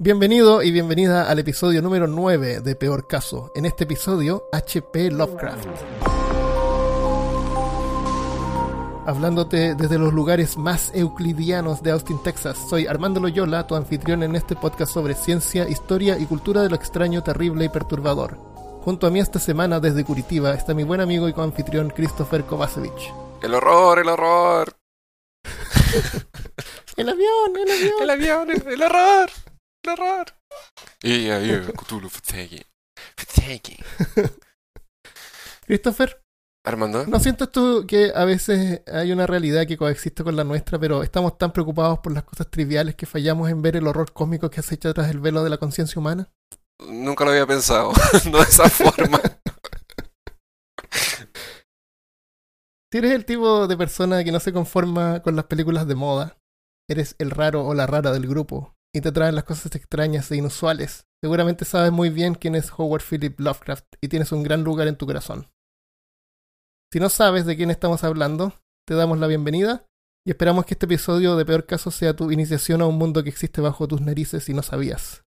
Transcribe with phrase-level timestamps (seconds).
[0.00, 3.52] Bienvenido y bienvenida al episodio número 9 de Peor Caso.
[3.54, 5.68] En este episodio, HP Lovecraft.
[9.06, 14.34] Hablándote desde los lugares más euclidianos de Austin, Texas, soy Armando Loyola, tu anfitrión en
[14.34, 18.36] este podcast sobre ciencia, historia y cultura de lo extraño, terrible y perturbador.
[18.82, 23.14] Junto a mí esta semana desde Curitiba está mi buen amigo y coanfitrión Christopher Kovacevic.
[23.42, 24.74] El horror, el horror.
[26.96, 28.02] El avión, el avión.
[28.02, 29.28] El avión, el, el horror.
[31.02, 32.66] Y ahí, Cthulhu Fatigue.
[33.16, 33.76] Fatigue.
[35.66, 36.22] Christopher,
[36.66, 37.06] Armando.
[37.06, 41.02] ¿no sientes tú que a veces hay una realidad que coexiste con la nuestra, pero
[41.02, 44.60] estamos tan preocupados por las cosas triviales que fallamos en ver el horror cósmico que
[44.60, 46.30] acecha tras el velo de la conciencia humana?
[46.88, 47.92] Nunca lo había pensado.
[48.30, 49.20] no de esa forma.
[52.92, 56.38] Si eres el tipo de persona que no se conforma con las películas de moda,
[56.88, 60.36] eres el raro o la rara del grupo y te traen las cosas extrañas e
[60.36, 64.86] inusuales, seguramente sabes muy bien quién es Howard Philip Lovecraft y tienes un gran lugar
[64.86, 65.48] en tu corazón.
[66.92, 68.54] Si no sabes de quién estamos hablando,
[68.86, 69.84] te damos la bienvenida
[70.24, 73.30] y esperamos que este episodio de Peor Caso sea tu iniciación a un mundo que
[73.30, 75.24] existe bajo tus narices y no sabías.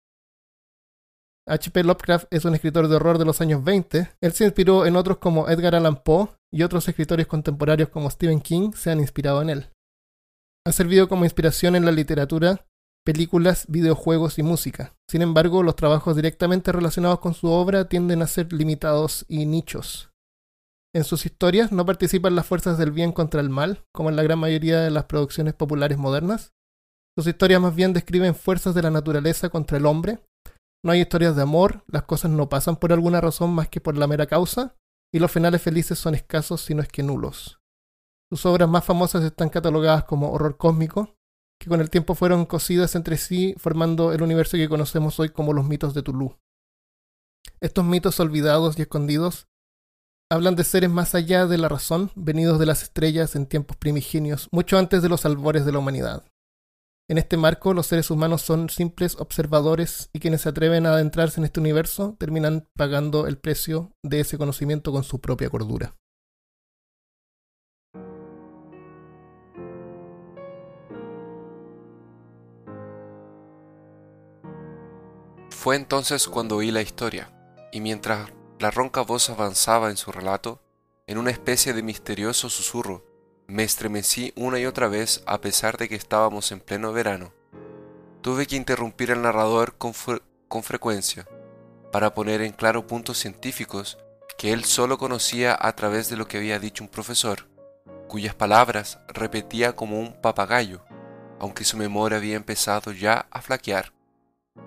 [1.47, 1.85] H.P.
[1.85, 4.11] Lovecraft es un escritor de horror de los años 20.
[4.21, 8.41] Él se inspiró en otros como Edgar Allan Poe y otros escritores contemporáneos como Stephen
[8.41, 9.71] King se han inspirado en él.
[10.67, 12.67] Ha servido como inspiración en la literatura,
[13.11, 14.95] películas, videojuegos y música.
[15.11, 20.13] Sin embargo, los trabajos directamente relacionados con su obra tienden a ser limitados y nichos.
[20.95, 24.23] En sus historias no participan las fuerzas del bien contra el mal, como en la
[24.23, 26.53] gran mayoría de las producciones populares modernas.
[27.19, 30.21] Sus historias más bien describen fuerzas de la naturaleza contra el hombre.
[30.85, 33.99] No hay historias de amor, las cosas no pasan por alguna razón más que por
[33.99, 34.77] la mera causa,
[35.13, 37.59] y los finales felices son escasos si no es que nulos.
[38.31, 41.17] Sus obras más famosas están catalogadas como horror cósmico,
[41.61, 45.53] que con el tiempo fueron cosidas entre sí formando el universo que conocemos hoy como
[45.53, 46.37] los mitos de Tulu.
[47.61, 49.47] Estos mitos olvidados y escondidos
[50.31, 54.49] hablan de seres más allá de la razón, venidos de las estrellas en tiempos primigenios,
[54.53, 56.25] mucho antes de los albores de la humanidad.
[57.11, 61.41] En este marco, los seres humanos son simples observadores y quienes se atreven a adentrarse
[61.41, 65.97] en este universo terminan pagando el precio de ese conocimiento con su propia cordura.
[75.61, 77.31] Fue entonces cuando oí la historia,
[77.71, 80.63] y mientras la ronca voz avanzaba en su relato,
[81.07, 83.05] en una especie de misterioso susurro,
[83.47, 87.35] me estremecí una y otra vez a pesar de que estábamos en pleno verano.
[88.23, 91.29] Tuve que interrumpir al narrador con, fre con frecuencia
[91.93, 93.99] para poner en claro puntos científicos
[94.39, 97.51] que él solo conocía a través de lo que había dicho un profesor,
[98.09, 100.87] cuyas palabras repetía como un papagayo,
[101.39, 103.93] aunque su memoria había empezado ya a flaquear,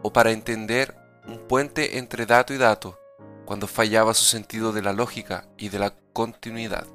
[0.01, 0.95] o para entender
[1.27, 2.99] un puente entre dato y dato,
[3.45, 6.87] cuando fallaba su sentido de la lógica y de la continuidad.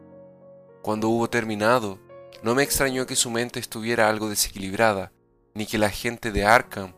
[0.83, 1.99] Cuando hubo terminado,
[2.43, 5.13] no me extrañó que su mente estuviera algo desequilibrada,
[5.55, 6.95] ni que la gente de Arkham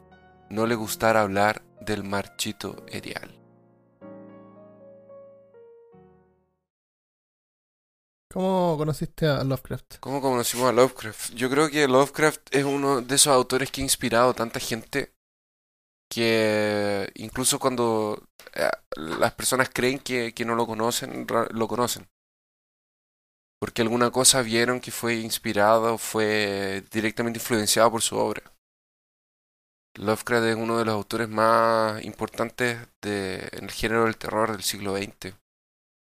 [0.49, 3.41] no le gustara hablar del marchito erial.
[8.33, 9.97] ¿Cómo conociste a Lovecraft?
[9.99, 11.35] ¿Cómo conocimos a Lovecraft?
[11.35, 15.13] Yo creo que Lovecraft es uno de esos autores que ha inspirado a tanta gente
[16.11, 18.23] que incluso cuando
[18.55, 22.09] eh, las personas creen que, que no lo conocen, lo conocen.
[23.61, 28.43] Porque alguna cosa vieron que fue inspirado o fue directamente influenciado por su obra.
[29.97, 34.63] Lovecraft es uno de los autores más importantes de, en el género del terror del
[34.63, 35.35] siglo XX.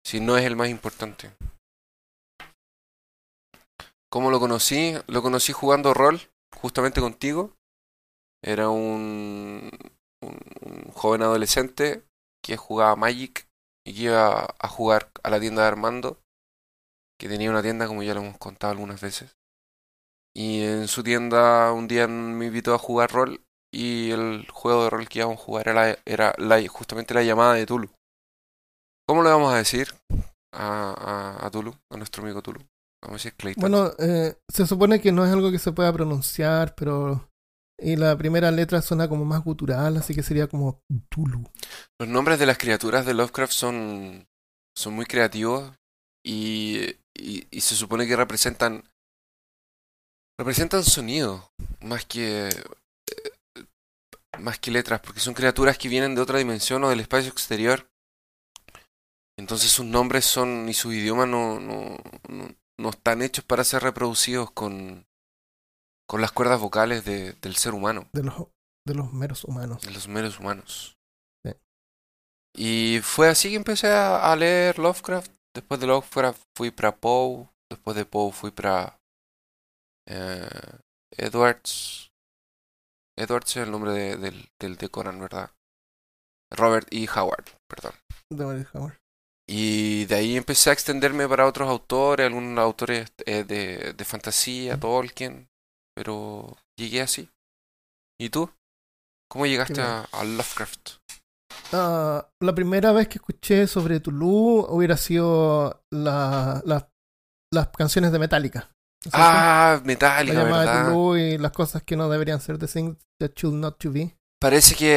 [0.04, 1.32] Si no es el más importante.
[4.10, 4.94] ¿Cómo lo conocí?
[5.06, 6.20] Lo conocí jugando rol,
[6.56, 7.52] justamente contigo.
[8.42, 9.70] Era un,
[10.94, 12.04] joven adolescente
[12.42, 13.48] que jugaba Magic
[13.86, 16.18] y que iba a jugar a la tienda de Armando,
[17.18, 19.36] que tenía una tienda como ya lo hemos contado algunas veces.
[20.36, 23.40] Y en su tienda un día me invitó a jugar rol
[23.72, 26.34] y el juego de rol que íbamos a jugar era, era
[26.68, 27.90] justamente la llamada de Tulu.
[29.06, 29.88] ¿Cómo le vamos a decir
[30.52, 32.60] a, a, a Tulu, a nuestro amigo Tulu?
[33.02, 33.60] Vamos a decir Clayton.
[33.60, 37.28] Bueno, eh, se supone que no es algo que se pueda pronunciar, pero...
[37.80, 41.44] Y la primera letra suena como más gutural, así que sería como Tulu.
[42.00, 44.28] Los nombres de las criaturas de Lovecraft son,
[44.76, 45.72] son muy creativos
[46.24, 48.82] y, y, se supone que representan
[50.40, 53.64] representan sonido más que eh,
[54.38, 57.88] más que letras, porque son criaturas que vienen de otra dimensión o del espacio exterior.
[59.36, 61.96] Entonces sus nombres son y sus idiomas no, no,
[62.28, 65.07] no, no están hechos para ser reproducidos con,
[66.08, 68.08] con las cuerdas vocales de, del ser humano.
[68.12, 68.34] De los,
[68.86, 69.82] de los meros humanos.
[69.82, 70.96] de los meros humanos.
[71.44, 71.52] Sí.
[72.56, 75.30] Y fue así que empecé a, a leer Lovecraft.
[75.54, 77.48] Después de Lovecraft fui para Poe.
[77.70, 78.98] Después de Poe fui para
[80.08, 80.48] eh,
[81.12, 82.10] Edwards.
[83.18, 85.50] Edwards es el nombre de, del, del de Conan, ¿verdad?
[86.50, 87.06] Robert E.
[87.14, 87.92] Howard, perdón.
[88.30, 88.96] De David Howard.
[89.46, 94.78] Y de ahí empecé a extenderme para otros autores, algunos autores eh, de, de fantasía,
[94.78, 95.47] Tolkien,
[95.98, 97.28] pero llegué así.
[98.20, 98.48] ¿Y tú?
[99.28, 100.90] ¿Cómo llegaste a, a Lovecraft?
[101.72, 106.88] Ah, la primera vez que escuché sobre Tulu hubiera sido la, la-
[107.52, 108.70] las canciones de Metallica.
[109.12, 110.86] Ah, Metallica, ¿verdad?
[110.92, 114.16] Tulu y las cosas que no deberían ser, the things that should not to be.
[114.40, 114.92] Parece que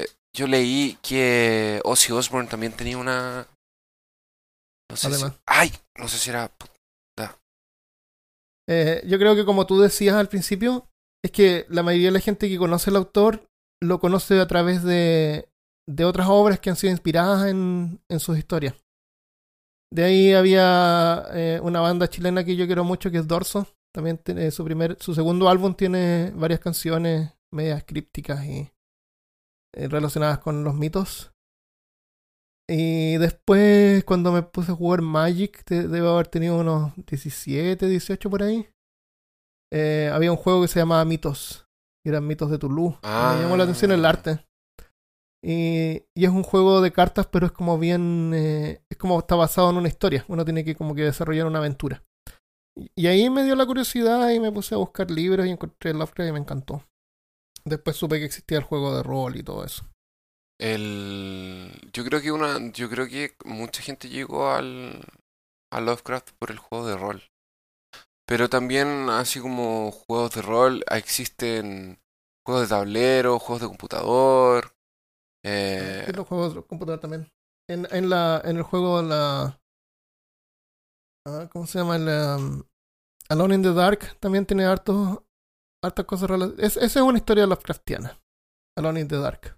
[0.00, 3.46] eh, yo leí que Ozzy Osbourne también tenía una...
[4.90, 5.14] No sé si...
[5.14, 5.40] Además.
[5.46, 5.72] ¡Ay!
[5.96, 6.50] No sé si era...
[8.68, 10.86] Eh, yo creo que como tú decías al principio,
[11.24, 13.48] es que la mayoría de la gente que conoce al autor
[13.82, 15.48] lo conoce a través de,
[15.88, 18.74] de otras obras que han sido inspiradas en, en sus historias.
[19.90, 23.66] De ahí había eh, una banda chilena que yo quiero mucho que es Dorso.
[23.94, 28.70] También tiene su primer, su segundo álbum tiene varias canciones medias crípticas y
[29.74, 31.32] eh, relacionadas con los mitos.
[32.70, 38.28] Y después, cuando me puse a jugar Magic, te- debo haber tenido unos 17, 18
[38.30, 38.68] por ahí.
[39.72, 41.66] eh, había un juego que se llamaba Mitos,
[42.02, 42.96] que eran mitos de Tulu.
[43.02, 43.34] Ah.
[43.36, 44.44] Me llamó la atención el arte.
[45.44, 48.32] Y, y es un juego de cartas, pero es como bien.
[48.34, 50.24] eh, es como está basado en una historia.
[50.28, 52.02] Uno tiene que como que desarrollar una aventura.
[52.76, 55.92] Y, y ahí me dio la curiosidad y me puse a buscar libros y encontré
[55.94, 56.82] Lovecraft y me encantó.
[57.64, 59.84] Después supe que existía el juego de rol y todo eso.
[60.60, 61.72] El...
[61.92, 62.70] Yo creo que una...
[62.72, 65.04] Yo creo que mucha gente llegó al...
[65.72, 67.22] a Lovecraft por el juego de rol.
[68.26, 71.98] Pero también, así como juegos de rol, existen
[72.44, 74.74] juegos de tablero, juegos de computador.
[75.44, 77.30] Eh, los juegos de computador también.
[77.70, 79.58] En, en, la, en el juego, la.
[81.26, 81.96] ah, ¿Cómo se llama?
[81.96, 82.64] Um,
[83.30, 85.22] Alone in the Dark también tiene hartos,
[85.82, 86.76] hartas cosas relacionadas.
[86.76, 88.18] Es, esa es una historia Lovecraftiana.
[88.76, 89.57] Alone in the Dark.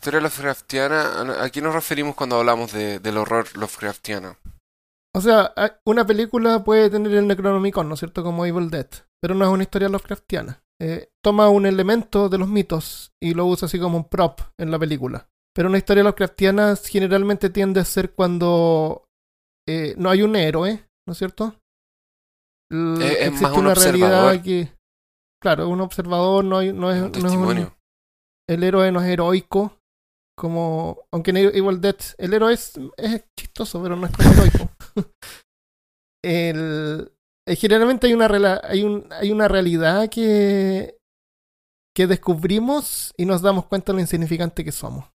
[0.00, 4.38] Historia Lovecraftiana, ¿a qué nos referimos cuando hablamos de, del horror Lovecraftiano?
[5.14, 5.52] O sea,
[5.84, 8.22] una película puede tener el Necronomicon, ¿no es cierto?
[8.22, 8.86] Como Evil Dead.
[9.20, 10.62] Pero no es una historia Lovecraftiana.
[10.80, 14.70] Eh, toma un elemento de los mitos y lo usa así como un prop en
[14.70, 15.28] la película.
[15.54, 19.04] Pero una historia Lovecraftiana generalmente tiende a ser cuando
[19.68, 21.56] eh, no hay un héroe, ¿no es cierto?
[22.72, 24.72] L- Es- existe más un una realidad que.
[25.42, 27.72] Claro, un observador no, hay, no es, Un no es un-
[28.48, 29.76] el héroe no es heroico.
[30.40, 31.04] Como.
[31.12, 34.70] Aunque en Evil Dead el héroe es, es chistoso, pero no es como heroico.
[36.24, 37.12] el,
[37.46, 40.96] eh, generalmente hay una, hay, un, hay una realidad que,
[41.94, 45.10] que descubrimos y nos damos cuenta de lo insignificante que somos.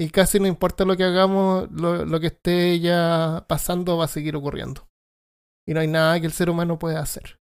[0.00, 4.08] Y casi no importa lo que hagamos, lo, lo que esté ya pasando va a
[4.08, 4.88] seguir ocurriendo.
[5.64, 7.38] Y no hay nada que el ser humano pueda hacer.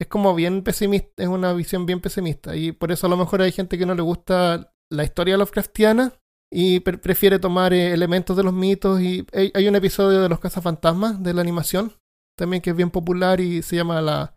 [0.00, 2.56] Es como bien pesimista, es una visión bien pesimista.
[2.56, 6.12] Y por eso a lo mejor hay gente que no le gusta la historia Lovecraftiana
[6.56, 9.00] y pre- prefiere tomar eh, elementos de los mitos.
[9.00, 11.92] Y hay, hay un episodio de los cazafantasmas de la animación
[12.36, 14.36] también que es bien popular y se llama la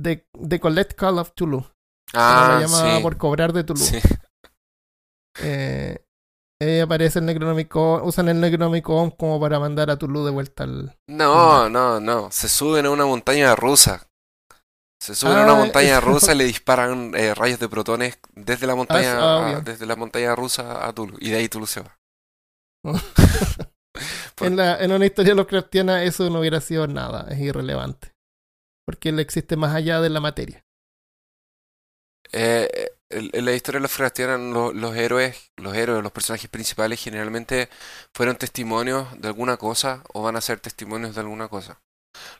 [0.00, 1.64] The, The Collect Call of Tulu.
[2.12, 3.02] Ah, la llama sí.
[3.02, 3.80] por cobrar de Tulu.
[3.80, 3.98] sí.
[5.42, 5.98] Eh,
[6.62, 10.96] eh, aparece el Necronomicon, usan el Necronomicon como para mandar a Tulu de vuelta al...
[11.08, 12.30] No, no, no.
[12.30, 14.06] Se suben a una montaña rusa.
[15.04, 16.00] Se suben a una Ah, montaña eso.
[16.00, 19.60] rusa y le disparan eh, rayos de protones desde la montaña, ah, a- obvio.
[19.60, 21.16] desde la montaña rusa a Tulu.
[21.20, 21.98] Y de ahí Tulu se va.
[24.40, 28.12] En, la, en una historia Lovecraftiana eso no hubiera sido nada, es irrelevante.
[28.84, 30.64] Porque él existe más allá de la materia.
[32.32, 36.50] Eh, en en la historia de los Lovecraftiana, lo- los héroes, los héroes, los personajes
[36.50, 37.68] principales generalmente
[38.12, 41.80] fueron testimonios de alguna cosa o van a ser testimonios de alguna cosa.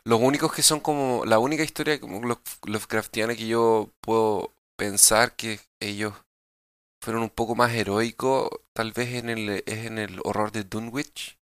[0.03, 5.35] Los únicos que son como la única historia como Love- Lovecraftiana que yo puedo pensar
[5.35, 6.13] que ellos
[7.01, 11.37] fueron un poco más heroicos, tal vez en el es en el horror de Dunwich.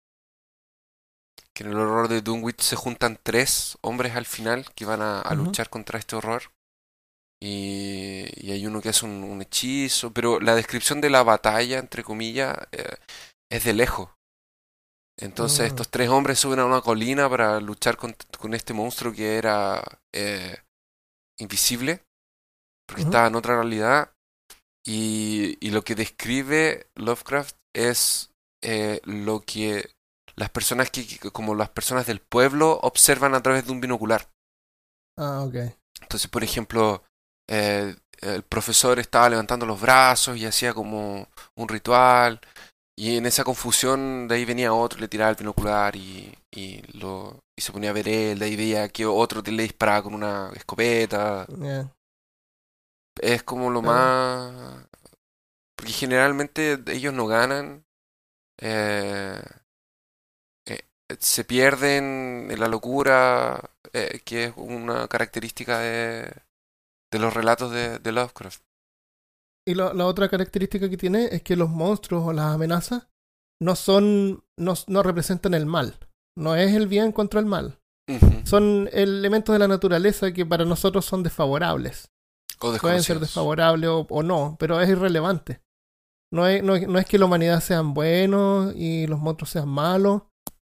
[1.54, 5.22] Que en el horror de Dunwich se juntan tres hombres al final que van a,
[5.36, 6.44] luchar contra este horror.
[7.42, 11.80] Y, y hay uno que hace un, un hechizo, pero la descripción de la batalla,
[11.80, 12.96] entre comillas, eh,
[13.50, 14.10] es de lejos.
[15.20, 15.66] Entonces Ah.
[15.68, 19.82] estos tres hombres suben a una colina para luchar con, con este monstruo que era
[20.14, 20.58] eh,
[21.40, 22.04] invisible,
[22.88, 24.12] porque estaba en otra realidad.
[24.86, 28.32] Y, y lo que describe Lovecraft es
[28.64, 29.92] eh, lo que
[30.36, 34.30] las personas que, que- como las personas del pueblo observan a través de un binocular.
[35.18, 35.56] Ah, ok.
[36.02, 37.04] Entonces, por ejemplo,
[37.50, 42.40] eh, el profesor estaba levantando los brazos y hacía como un ritual.
[43.02, 47.40] Y en esa confusión de ahí venía otro, le tiraba el binocular y, y, lo,
[47.58, 50.52] y se ponía a ver él, de ahí veía que otro le disparaba con una
[50.56, 51.48] escopeta.
[53.22, 54.88] Es como lo más...
[55.76, 57.86] Porque generalmente ellos no ganan.
[58.60, 59.42] eh,
[60.68, 60.82] eh,
[61.20, 66.32] se pierden en la locura, eh, que es una característica de,
[67.12, 68.64] de los relatos de, de Lovecraft.
[69.70, 73.08] Y la otra característica que tiene es que los monstruos o las amenazas
[73.62, 76.00] no son, no, no representan el mal.
[76.36, 77.80] No es el bien contra el mal.
[78.46, 82.10] Son elementos de la naturaleza que para nosotros son desfavorables.
[82.62, 85.62] O Pueden ser desfavorables o, o no, pero es irrelevante.
[86.34, 90.24] No es, no, no es que la humanidad sean buenos y los monstruos sean malos.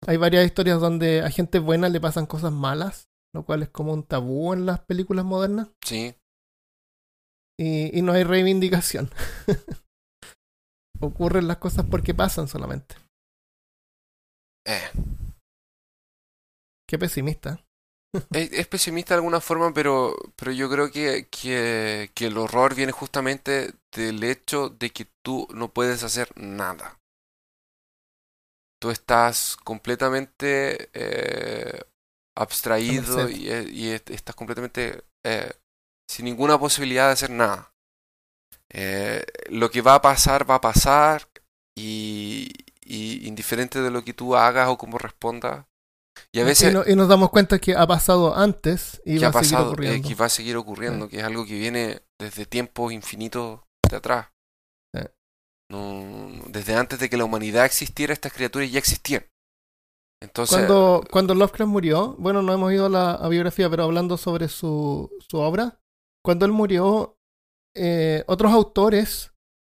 [0.08, 3.94] Hay varias historias donde a gente buena le pasan cosas malas, lo cual es como
[3.94, 5.68] un tabú en las películas modernas.
[5.86, 6.16] Sí,
[7.60, 9.10] Y, y no hay reivindicación.
[11.00, 12.96] Ocurren las cosas porque pasan solamente.
[14.66, 14.92] eh.
[16.88, 17.60] Qué pesimista.
[18.34, 22.74] Es, es pesimista de alguna forma, pero, pero yo creo que, que, que el horror
[22.76, 27.00] viene justamente del hecho de que tú no puedes hacer nada.
[28.80, 31.82] Tú estás completamente eh,
[32.36, 35.52] abstraído y, eh, y estás completamente eh,
[36.10, 37.74] sin ninguna posibilidad de hacer nada.
[38.70, 41.30] Eh, lo que va a pasar, va a pasar
[41.78, 42.50] y,
[42.82, 45.66] y indiferente de lo que tú hagas o cómo respondas.
[46.34, 49.20] Y a veces y, no- y nos damos cuenta que ha pasado antes y que
[49.20, 50.08] va ha a seguir pasado, eh, ocurriendo.
[50.10, 54.28] que va a seguir ocurriendo, que es algo que viene desde tiempos infinitos de atrás.
[54.96, 55.02] Sí.
[55.70, 55.94] No,
[56.30, 59.26] no- desde antes de que la humanidad existiera, estas criaturas ya existían.
[60.22, 64.18] Entonces, Cuando, cuando Lovecraft murió, bueno, no hemos ido a la a biografía, pero hablando
[64.18, 65.80] sobre su, su obra,
[66.28, 67.18] cuando él murió,
[67.74, 69.32] eh, otros autores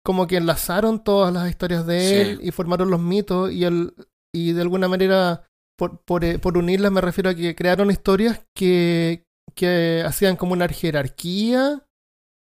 [0.04, 2.16] como que enlazaron todas las historias de Sí.
[2.16, 3.94] él y formaron los mitos y, él,
[4.34, 8.44] y de alguna manera, por, por, eh, por unirlas me refiero a que crearon historias
[8.56, 11.86] que, que hacían como una jerarquía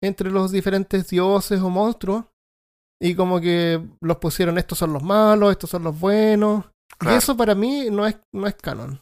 [0.03, 2.25] entre los diferentes dioses o monstruos
[3.01, 6.65] y como que los pusieron estos son los malos, estos son los buenos.
[6.97, 7.15] Claro.
[7.15, 8.99] Y eso para mí no es, no es canon.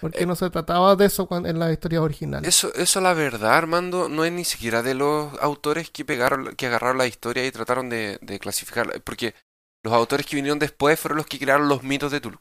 [0.00, 2.48] Porque Eh, no se trataba de eso en las historias originales.
[2.48, 6.66] eso, eso la verdad, Armando, no es ni siquiera de los autores que pegaron, que
[6.66, 8.94] agarraron la historia y trataron de, de clasificarla.
[9.04, 9.34] Porque
[9.82, 12.38] los autores que vinieron después fueron los que crearon los mitos de Tulu.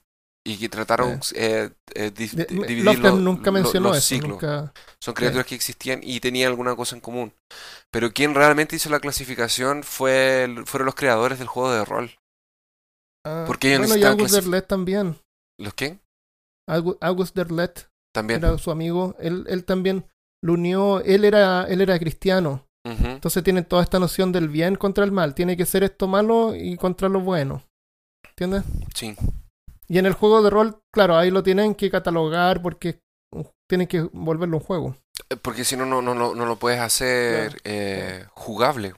[0.48, 4.16] Y que trataron eh, eh, di- De- dividir nunca mencionó los eso.
[4.16, 4.38] ciclos.
[4.38, 7.34] Nunca, Son criaturas que existían y tenían alguna cosa en común.
[7.92, 12.12] Pero quien realmente hizo la clasificación fue fueron los creadores del juego de rol.
[13.25, 14.02] Ah, Porque ellos bueno, y
[14.68, 15.20] también.
[15.58, 16.00] ¿Los qué?
[16.68, 18.40] August Derlet También.
[18.44, 19.16] era su amigo.
[19.20, 20.06] Él, él también
[20.42, 21.00] lo unió.
[21.02, 22.68] Él era, él era cristiano.
[22.88, 25.34] Entonces tienen toda esta noción del bien contra el mal.
[25.34, 27.64] Tiene que ser esto malo y contra lo bueno.
[28.30, 28.64] ¿Entiendes?
[28.94, 29.16] Sí.
[29.88, 33.00] Y en el juego de rol, claro, ahí lo tienen que catalogar porque
[33.68, 34.96] tienen que volverlo un juego.
[35.30, 38.94] Eh, Porque si no, no, no, lo- no lo puedes hacer Claro, eh, jugable.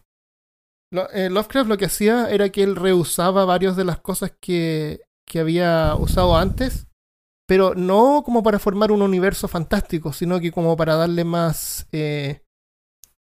[0.92, 5.00] Lo- eh, Lovecraft lo que hacía era que él reusaba varias de las cosas que,
[5.26, 6.87] que había usado antes,
[7.48, 12.42] pero no como para formar un universo fantástico, sino que como para darle más eh,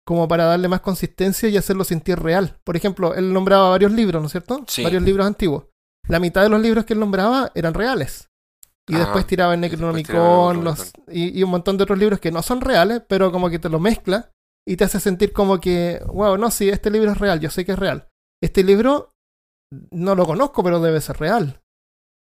[0.06, 2.58] como para darle más consistencia y hacerlo sentir real.
[2.63, 4.63] Por ejemplo, él nombraba varios libros, ¿no es cierto?
[4.68, 4.84] Sí.
[4.84, 5.65] Varios libros antiguos.
[6.10, 8.27] La mitad de los libros que él nombraba eran reales.
[8.86, 9.03] Y Ajá.
[9.06, 12.42] después tiraba el tiraba Necronomicon los- y, y un montón de otros libros que no
[12.42, 14.30] son reales, pero como que te lo mezcla
[14.68, 17.63] y te hace sentir como que, wow, no, sí, este libro es real, yo sé
[17.65, 18.10] que es real.
[18.42, 19.13] Este libro
[19.92, 21.62] no lo conozco, pero debe ser real.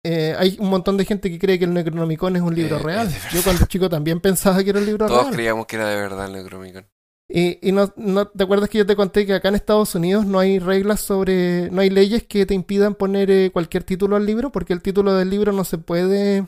[0.04, 2.82] Eh, hay un montón de gente que cree que el Necronomicon es un libro Eh,
[2.82, 3.06] real.
[3.08, 3.28] verdad.
[3.32, 5.34] Yo cuando chico también pensaba que era un libro Todos real.
[5.34, 6.86] creíamos que era de verdad el Necronomicon.
[7.32, 10.26] Y, y no, no, ¿te acuerdas que yo te conté que acá en Estados Unidos
[10.26, 14.26] no hay reglas sobre, no hay leyes que te impidan poner eh, cualquier título al
[14.26, 14.50] libro?
[14.50, 16.46] Porque el título del libro no se puede,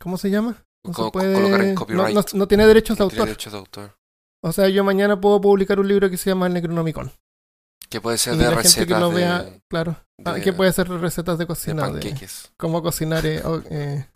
[0.00, 0.64] ¿cómo se llama?
[0.84, 2.14] No Co- se en no, copyright.
[2.14, 3.26] no- no tiene derechos de autor.
[3.26, 3.96] derechos de autor.
[4.42, 7.12] O sea, yo mañana puedo publicar un libro que se llama El Necronomicon.
[7.92, 10.40] Que puede ser Y de la gente que recetas lo de, vea, claro, ah, de-
[10.40, 12.50] que puede ser recetas de de cocina, de, panqueques.
[12.58, 14.08] cómo cocinar, eh, o, eh,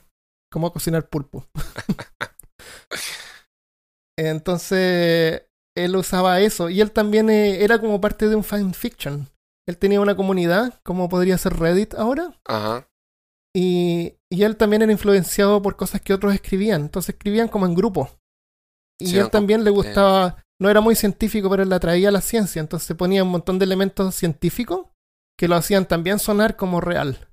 [0.50, 1.46] cómo cocinar pulpo.
[4.18, 5.42] Entonces,
[5.76, 6.70] él usaba eso.
[6.70, 9.28] Y él también eh, era como parte de un fanfiction.
[9.68, 12.32] Él tenía una comunidad, como podría ser Reddit ahora.
[12.46, 12.88] Ajá.
[13.54, 16.80] Y, y él también era influenciado por cosas que otros escribían.
[16.82, 18.08] Entonces escribían como en grupo.
[18.98, 22.20] Y Sí, él también le gustaba, no era muy científico, pero le atraía a la
[22.20, 22.60] ciencia.
[22.60, 24.86] Entonces ponía un montón de elementos científicos
[25.38, 27.28] que lo hacían también sonar como real.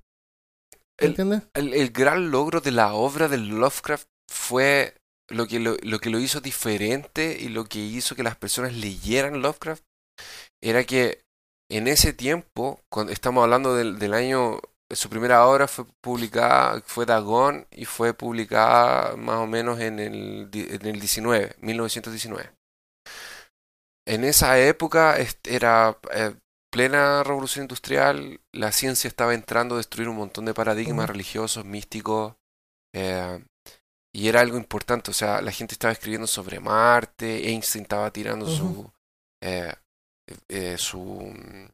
[0.98, 1.42] El- ¿Entiendes?
[1.54, 4.94] El, el gran logro de la obra de Lovecraft fue
[5.28, 8.74] lo que lo, lo que lo hizo diferente y lo que hizo que las personas
[8.74, 9.82] leyeran Lovecraft
[10.62, 11.22] era que
[11.70, 17.06] en ese tiempo, cuando estamos hablando del, del año, su primera obra fue publicada, fue
[17.06, 22.50] Dagon y fue publicada más o menos en el, en el 19, 1919.
[24.06, 26.34] En esa época era eh,
[26.70, 32.34] plena revolución industrial, la ciencia estaba entrando a destruir un montón de paradigmas religiosos, místicos,
[32.94, 33.44] eh,
[34.14, 38.46] y era algo importante, o sea, la gente estaba escribiendo sobre Marte, Einstein estaba tirando
[38.46, 38.90] su,
[39.42, 39.72] eh,
[40.48, 41.68] eh, su mm,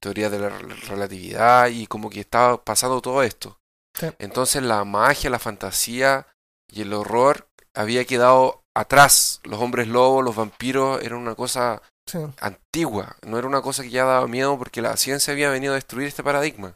[0.00, 3.58] teoría de la rel- relatividad y como que estaba pasando todo esto.
[3.94, 4.06] Sí.
[4.18, 6.26] Entonces la magia, la fantasía
[6.70, 9.40] y el horror había quedado atrás.
[9.44, 12.18] Los hombres lobos, los vampiros eran una cosa Sí.
[12.40, 15.76] antigua, no era una cosa que ya daba miedo porque la ciencia había venido a
[15.76, 16.74] destruir este paradigma.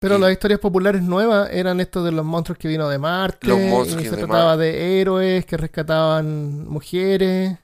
[0.00, 3.46] Pero Y- las historias populares nuevas eran estos de los monstruos que vino de Marte.
[3.46, 7.56] Los monstruos y que se trataba de héroes que rescataban mujeres.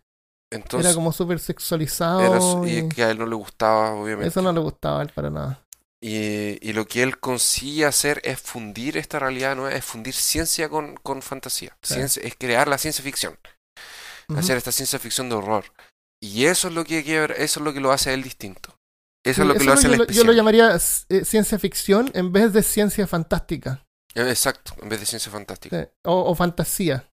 [0.50, 2.20] Entonces, era como súper sexualizado.
[2.64, 4.28] era y y que a él no le gustaba, obviamente.
[4.28, 5.60] eso no le gustaba a él para nada.
[6.00, 10.68] Y, y lo que él consigue hacer es fundir esta realidad nueva, es fundir ciencia
[10.68, 11.76] con, con fantasía.
[11.82, 13.36] Ciencia- es crear la ciencia ficción,
[14.36, 15.64] hacer esta ciencia ficción de horror.
[16.22, 18.76] Y eso es lo que eso es lo que lo hace a él distinto.
[19.26, 20.36] Eso es lo que Eso lo hace yo, lo- yo lo especial.
[20.36, 20.78] llamaría
[21.08, 25.82] eh, ciencia ficción en vez de ciencia fantástica Eh, Exacto, en vez de ciencia fantástica.
[25.84, 27.10] sí, o, o fantasía.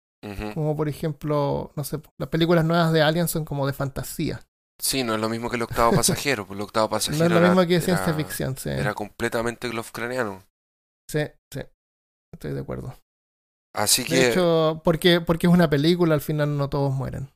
[0.55, 4.43] Como por ejemplo, no sé, las películas nuevas de Alien son como de fantasía.
[4.81, 7.31] Sí, no es lo mismo que el octavo pasajero, pues el octavo No pasajero es
[7.31, 8.57] lo era- mismo que era- ciencia ficción.
[8.57, 10.43] Sí, Era completamente Lovecraftiano.
[11.11, 11.21] sí,
[11.53, 11.61] sí.
[12.33, 12.95] Estoy de acuerdo.
[13.75, 17.31] Así De que hecho, porque, porque es una película, al final no todos mueren.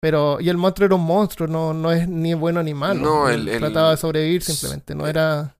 [0.00, 3.00] Pero, y el monstruo era un monstruo, no, no es ni bueno ni malo.
[3.00, 5.56] No, Él el- el- trataba de sobrevivir simplemente, no eh, era...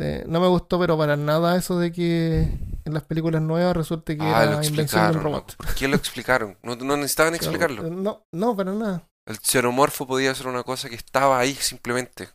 [0.00, 2.40] sí, no me gustó, pero para nada eso de que
[2.84, 5.56] en las películas nuevas resulte que ah, era invención de un robot.
[5.56, 6.58] ¿Por qué lo explicaron?
[6.62, 7.84] No, no necesitaban explicarlo.
[7.90, 9.08] No, no, para nada.
[9.26, 12.28] El xenomorfo podía ser una cosa que estaba ahí simplemente.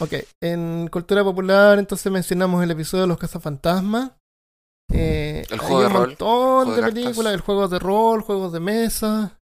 [0.00, 4.12] Ok, en cultura popular entonces mencionamos el episodio de los cazafantasmas.
[4.90, 8.22] Eh, El hay juego de un rol, montón juego de películas, el juego de rol,
[8.22, 9.38] juegos de mesa.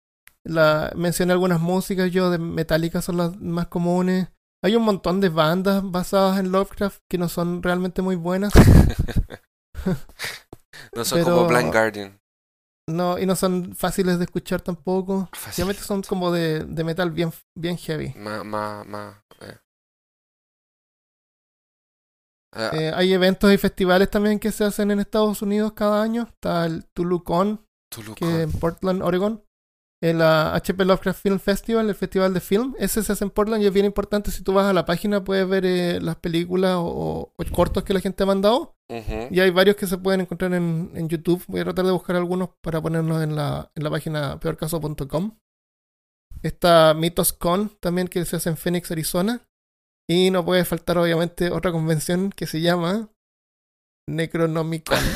[0.44, 4.28] La, mencioné algunas músicas yo de Metallica son las más comunes.
[4.62, 8.52] Hay un montón de bandas basadas en Lovecraft que no son realmente muy buenas.
[10.94, 12.19] No son Pero- como Blind Guardian.
[12.90, 15.28] No, y no son fáciles de escuchar tampoco.
[15.32, 15.64] Fácil.
[15.64, 18.14] Realmente son como de, de metal bien, bien heavy.
[18.16, 19.16] Más, más, más.
[19.42, 19.56] eh.
[22.94, 26.26] Hay eventos y festivales también que se hacen en Estados Unidos cada año.
[26.28, 28.14] Está el TuluCon, Tulucón.
[28.16, 29.44] que en Portland, Oregon.
[30.02, 32.74] El ah, HP Lovecraft Film Festival, el festival de film.
[32.78, 34.30] Ese se hace en Portland y es bien importante.
[34.30, 37.92] Si tú vas a la página puedes ver eh, las películas o, o cortos que
[37.92, 38.76] la gente ha mandado.
[39.30, 41.44] Y hay varios que se pueden encontrar en, en YouTube.
[41.46, 45.38] Voy a tratar de buscar algunos para ponernos en la, en la página peorcaso.com.
[46.42, 49.42] Está MythosCon también que se hace en Phoenix, Arizona.
[50.08, 53.10] Y no puede faltar obviamente otra convención que se llama
[54.08, 54.98] Necronomicon.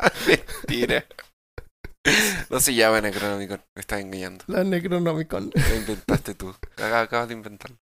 [0.80, 1.04] Mentira.
[2.50, 3.62] No se llama Necronomicon.
[3.76, 4.44] Me estás engañando.
[4.48, 5.50] la Necronomicon.
[5.54, 6.54] Lo inventaste tú.
[6.76, 7.76] Acabas de inventarlo.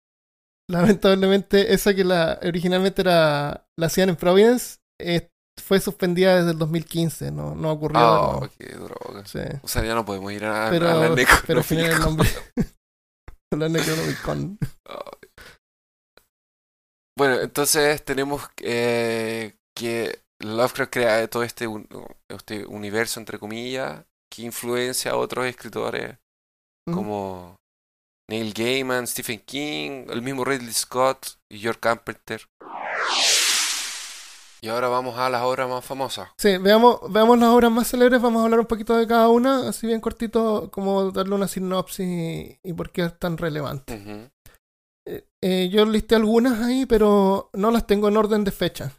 [0.71, 5.31] Lamentablemente, esa que la originalmente era la hacían en Providence, eh,
[5.63, 7.31] fue suspendida desde el 2015.
[7.31, 7.99] No, no ocurrió.
[8.01, 8.49] de Oh, nuevo.
[8.59, 9.25] qué droga.
[9.27, 9.39] Sí.
[9.63, 11.15] O sea, ya no podemos ir a, a Pero, la
[11.47, 12.05] pero al final el Necronomicon.
[12.05, 12.29] nombre.
[13.57, 14.59] la Necronomicon.
[14.87, 15.29] Ay.
[17.17, 21.89] Bueno, entonces tenemos eh, que Lovecraft crea todo este, un-
[22.29, 26.17] este universo, entre comillas, que influencia a otros escritores
[26.93, 27.57] como
[28.31, 32.43] Neil Gaiman, Stephen King, el mismo Ridley Scott y George Carpenter.
[34.61, 36.31] Y ahora vamos a las obras más famosas.
[36.37, 39.69] Sí, veamos, veamos las obras más célebres, vamos a hablar un poquito de cada una,
[39.69, 44.31] así bien cortito, como darle una sinopsis y, y por qué es tan relevante.
[45.07, 48.93] Eh, eh, yo listé algunas ahí, pero no las tengo en orden de fecha.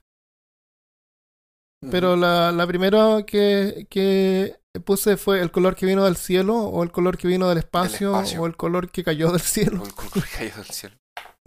[1.91, 6.83] Pero la, la primera que, que puse fue el color que vino del cielo, o
[6.83, 8.41] el color que vino del espacio, espacio.
[8.41, 9.81] o el color que cayó del cielo.
[9.83, 10.95] O el color del cielo.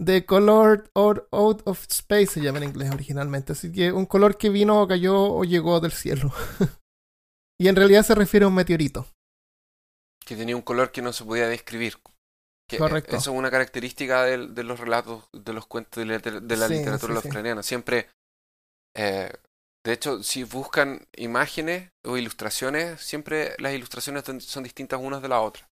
[0.03, 3.53] The Color or Out of Space se llama en inglés originalmente.
[3.53, 6.31] Así que un color que vino o cayó o llegó del cielo.
[7.61, 9.05] y en realidad se refiere a un meteorito.
[10.25, 11.97] Que tenía un color que no se podía describir.
[12.67, 13.15] Que, eh, Correcto.
[13.17, 16.57] Eso es una característica del- de, los relatos, de los cuentos de, la liter- de
[16.57, 17.27] la Sí, literatura sí, sí.
[17.27, 17.63] lovecraftiana.
[17.63, 18.09] Siempre,
[18.97, 19.31] eh,
[19.85, 25.41] de hecho, si buscan imágenes o ilustraciones, siempre las ilustraciones son- distintas unas de la
[25.41, 25.67] otra.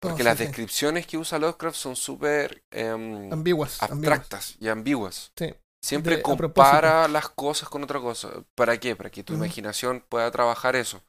[0.00, 3.82] Porque No, las sí, descripciones que usa Lovecraft son súper em, Ambiguas.
[3.82, 3.82] ambiguas.
[3.82, 5.32] abstractas y ambiguas.
[5.38, 5.54] Sí.
[5.82, 8.30] Siempre De- compara las cosas con otra cosa.
[8.54, 8.96] ¿Para qué?
[8.96, 11.02] Para que tu imaginación pueda trabajar eso.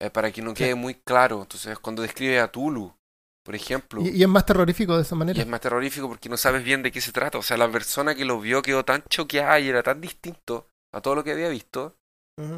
[0.00, 1.42] Eh, para que no quede muy claro.
[1.42, 2.94] Entonces, cuando describe a Tulu,
[3.44, 5.40] por ejemplo, Y, y es más terrorífico de esa y manera.
[5.40, 7.38] es más terrorífico porque no sabes bien de qué se trata.
[7.38, 11.00] O sea, la persona que lo vio quedó tan choqueada y era tan distinto a
[11.00, 11.96] todo lo que había visto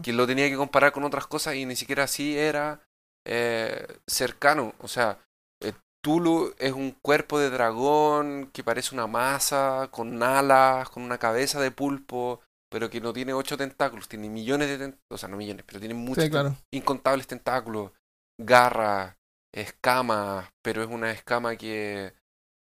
[0.03, 2.81] que lo tenía que comparar con otras cosas y ni siquiera así era
[3.25, 4.75] eh, cercano.
[4.81, 5.19] O sea,
[5.61, 11.19] eh, Tulu es un cuerpo de dragón que parece una masa, con alas, con una
[11.19, 12.41] cabeza de pulpo,
[12.71, 15.79] pero que no tiene ocho tentáculos, tiene millones de tentáculos, o sea, no millones, pero
[15.81, 16.57] tiene muchos, Sí, claro.
[16.73, 17.93] incontables tentáculos,
[18.39, 19.17] garras,
[19.55, 22.13] escamas, pero es una escama que,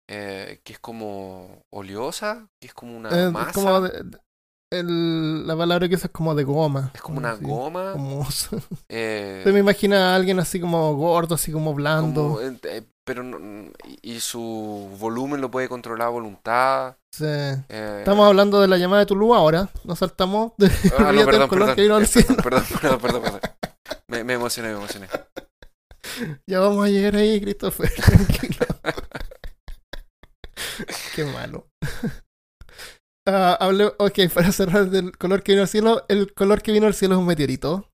[0.07, 4.19] eh, que es como oleosa, que es como una Eh, masa, como de- de-
[4.79, 6.91] el- la palabra que usa es como de goma.
[6.93, 7.93] es como una así, goma.
[7.93, 8.27] Como,
[8.89, 12.23] eh, se me imagina a alguien así como gordo, así como blando.
[12.23, 16.95] como, eh, eh, pero no- y, su volumen lo puede controlar a voluntad.
[17.11, 17.23] Sí.
[17.25, 19.69] eh, Estamos hablando de la llamada de Tulu ahora.
[19.83, 22.35] Nos saltamos de ah, no, perdón, color perdón, que vino al eh, cielo.
[22.43, 23.41] perdón, perdón, perdón, perdón, perdón.
[24.07, 25.07] Me, me emocioné, me emocioné.
[26.47, 27.91] Ya vamos a llegar ahí, Christopher.
[27.95, 28.65] Tranquilo.
[31.15, 31.67] Qué malo.
[33.27, 36.87] Ah, hablé- ok, para cerrar del color que vino al cielo, el color que vino
[36.87, 37.89] al cielo es un meteorito.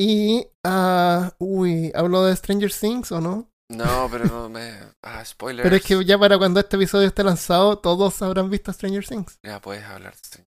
[0.00, 3.48] Y, ah, uy, ¿hablo de Stranger Things o no?
[3.70, 4.72] No, pero no me.
[5.02, 5.62] Ah, spoilers.
[5.64, 9.38] Pero es que ya para cuando este episodio esté lanzado, todos habrán visto Stranger Things.
[9.44, 10.14] Ya puedes hablar.
[10.20, 10.42] sí.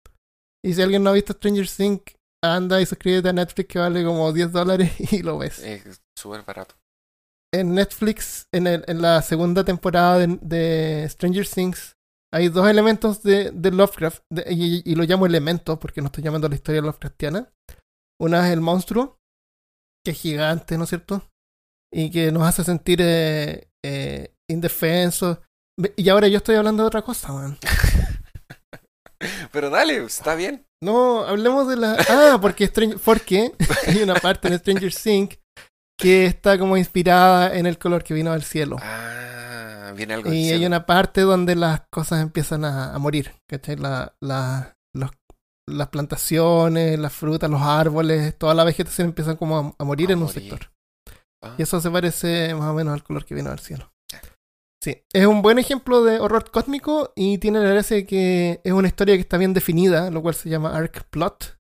[0.65, 2.03] Y si alguien no ha visto Stranger Things,
[2.45, 5.59] anda y suscríbete a Netflix que vale como 10 dólares y lo ves.
[5.61, 6.75] Es súper barato.
[7.53, 11.97] en Netflix, en, el- en la segunda temporada de, de Stranger Things,
[12.33, 16.25] hay dos elementos de, de Lovecraft, de- y, y lo llamo elementos porque no estoy
[16.25, 17.53] llamando la historia Lovecraftiana.
[18.21, 19.19] Una es el monstruo,
[20.05, 21.29] que es gigante, ¿no es cierto?
[21.93, 25.39] Y que nos hace sentir eh, eh, indefensos.
[25.97, 27.59] Y ahora yo estoy hablando de otra cosa, man.
[29.53, 30.67] Pero dale, está bien.
[30.83, 31.97] No, hablemos de la.
[32.09, 32.99] Ah, porque, Stranger...
[33.05, 33.53] porque
[33.87, 35.39] hay una parte en Stranger Things
[35.99, 38.77] que está como inspirada en el color que vino del cielo.
[38.81, 39.40] Ah,
[39.93, 43.77] viene algo Y hay una parte donde las cosas empiezan a, a morir, ¿cachai?
[43.77, 45.11] La, la- los-
[45.69, 50.13] las plantaciones, las frutas, los árboles, toda la vegetación empiezan como a, a morir A
[50.15, 50.73] en un sector.
[51.43, 51.55] Ah.
[51.59, 53.93] Y eso se parece más o menos al color que vino del cielo.
[54.83, 58.73] Sí, es un buen ejemplo de horror cósmico y tiene la gracia de que es
[58.73, 61.59] una historia que está bien definida, lo cual se llama arc plot.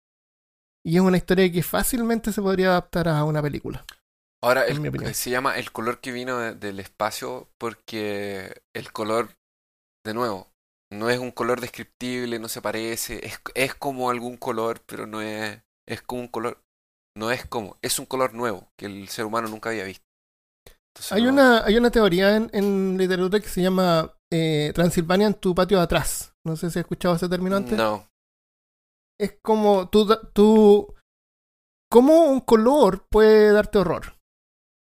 [0.82, 3.84] Y es una historia que fácilmente se podría adaptar a una película.
[4.42, 9.30] Ahora, el- mi se llama el color que vino de- del espacio porque el color,
[10.04, 10.48] de nuevo,
[10.92, 15.20] no es un color descriptible, no se parece, es, es como algún color, pero no
[15.20, 16.62] es, es como un color,
[17.16, 20.04] no es como, es un color nuevo que el ser humano nunca había visto.
[20.92, 25.26] Entonces, Hay no- una, hay una teoría en, en literatura que se llama eh, Transilvania
[25.28, 26.32] en tu patio de atrás.
[26.46, 27.76] No sé si has escuchado ese término antes.
[27.76, 28.06] No,
[29.20, 30.94] Es como tú, tú.
[31.90, 34.14] ¿Cómo un color puede darte horror?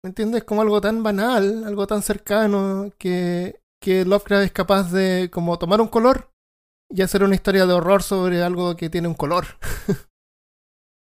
[0.03, 0.45] ¿Me entiendes?
[0.45, 5.81] Como algo tan banal, algo tan cercano, que, que Lovecraft es capaz de como tomar
[5.81, 6.31] un color
[6.91, 9.47] y hacer una historia de horror sobre algo que tiene un color.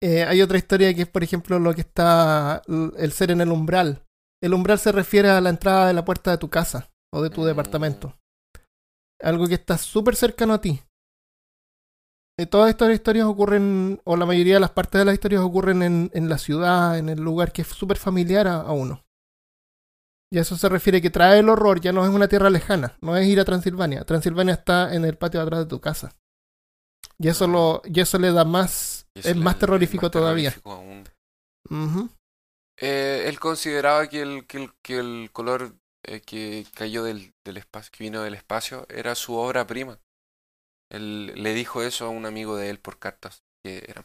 [0.03, 3.53] Eh, hay otra historia que es, por ejemplo, lo que está el ser en el
[3.53, 4.03] umbral.
[4.43, 7.29] El umbral se refiere a la entrada de la puerta de tu casa o de
[7.29, 7.45] tu Mm.
[7.45, 8.17] departamento.
[9.21, 10.81] Algo que está súper cercano a ti.
[12.40, 15.83] Eh, todas estas historias ocurren, o la mayoría de las partes de las historias ocurren
[15.83, 19.05] en, en la ciudad, en el lugar que es súper familiar a, a uno.
[20.33, 22.96] Y a eso se refiere que trae el horror, ya no es una tierra lejana,
[23.03, 24.05] no es ir a Transilvania.
[24.05, 26.16] Transilvania está en el patio de atrás de tu casa.
[27.18, 30.50] Y eso, lo, y eso le da más, es más le- terrorífico más todavía.
[30.53, 30.83] terrorífico.
[32.81, 35.74] Eh, él consideraba que el, que el, que el color
[36.05, 39.98] eh, que cayó del, del espacio, que vino del espacio, era su obra prima.
[40.90, 44.05] Él le dijo eso a un amigo de él por cartas, que eran,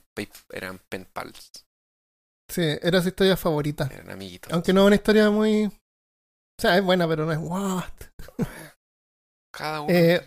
[0.51, 1.65] eran pen pals,
[2.47, 3.89] Sí, era su historia favorita.
[3.91, 4.53] eran amiguitos.
[4.53, 5.65] Aunque no es una historia muy...
[5.65, 7.39] O sea, es buena, pero no es...
[7.39, 7.89] What?
[9.51, 9.93] Cada uno.
[9.93, 10.23] Eh,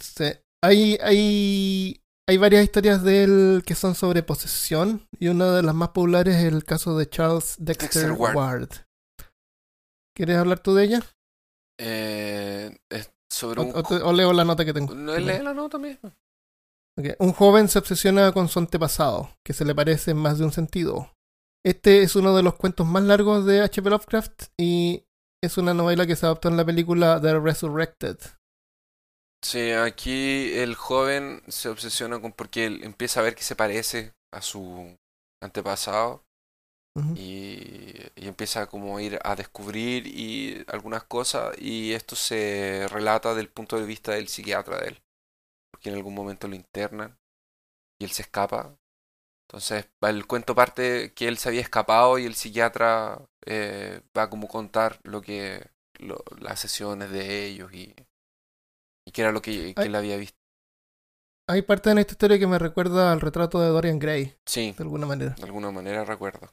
[0.00, 0.24] Sí.
[0.62, 5.74] Hay, hay, hay varias historias de él que son sobre posesión y una de las
[5.74, 8.36] más populares es el caso de Charles Dexter, Dexter Ward.
[8.36, 8.68] Ward.
[10.14, 11.02] ¿Quieres hablar tú de ella?
[11.80, 13.72] Eh, es sobre O, un...
[13.76, 14.94] o te- o leo la nota que tengo.
[14.94, 16.14] No, lee la nota misma.
[17.20, 20.52] Un joven se obsesiona con su antepasado, que se le parece en más de un
[20.52, 21.12] sentido.
[21.64, 23.88] Este es uno de los cuentos más largos de H.P.
[23.90, 25.04] Lovecraft y
[25.42, 28.18] es una novela que se adaptó en la película The Resurrected.
[29.44, 34.14] Sí, aquí el joven se obsesiona con porque él empieza a ver que se parece
[34.32, 34.96] a su
[35.40, 36.24] antepasado
[37.16, 43.34] Y, y empieza como a ir a descubrir y algunas cosas y esto se relata
[43.34, 45.02] del punto de vista del psiquiatra de él.
[45.70, 47.18] Porque que en algún momento lo internan
[48.00, 48.76] y él se escapa.
[49.48, 54.48] Entonces el cuento parte que él se había escapado y el psiquiatra eh, va como
[54.48, 57.94] contar lo que lo, las sesiones de ellos y,
[59.06, 60.36] y qué era lo que, que él había visto.
[61.48, 64.84] Hay parte en esta historia que me recuerda al retrato de Dorian Gray, Sí, de
[64.84, 65.34] alguna manera.
[65.34, 66.50] de alguna manera recuerdo.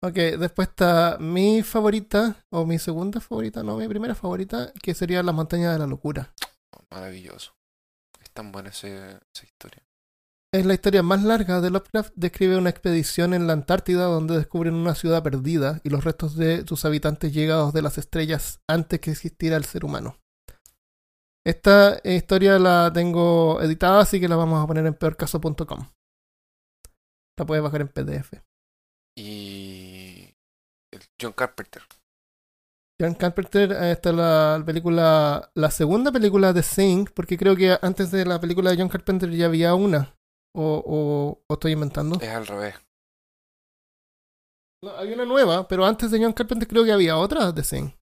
[0.00, 5.24] Ok, después está mi favorita, o mi segunda favorita, no, mi primera favorita, que sería
[5.24, 6.32] La Montaña de la Locura.
[6.90, 7.52] Maravilloso.
[8.22, 9.82] Es tan buena ese- esa historia.
[10.54, 12.12] Es la historia más larga de Lovecraft.
[12.14, 16.64] Describe una expedición en la Antártida donde descubren una ciudad perdida y los restos de
[16.66, 20.16] sus habitantes llegados de las estrellas antes que existiera el ser humano.
[21.44, 25.88] Esta historia la tengo editada, así que la vamos a poner en peorcaso.com.
[27.38, 28.34] La puedes bajar en PDF.
[29.16, 30.34] Y
[30.92, 31.82] el John Carpenter.
[33.00, 38.10] John Carpenter, eh, está la película, la segunda película de Sing, porque creo que antes
[38.10, 40.16] de la película de John Carpenter ya había una.
[40.56, 42.20] O, o, o estoy inventando.
[42.20, 42.74] Es al revés.
[44.82, 47.92] No, hay una nueva, pero antes de John Carpenter creo que había otra de Sing.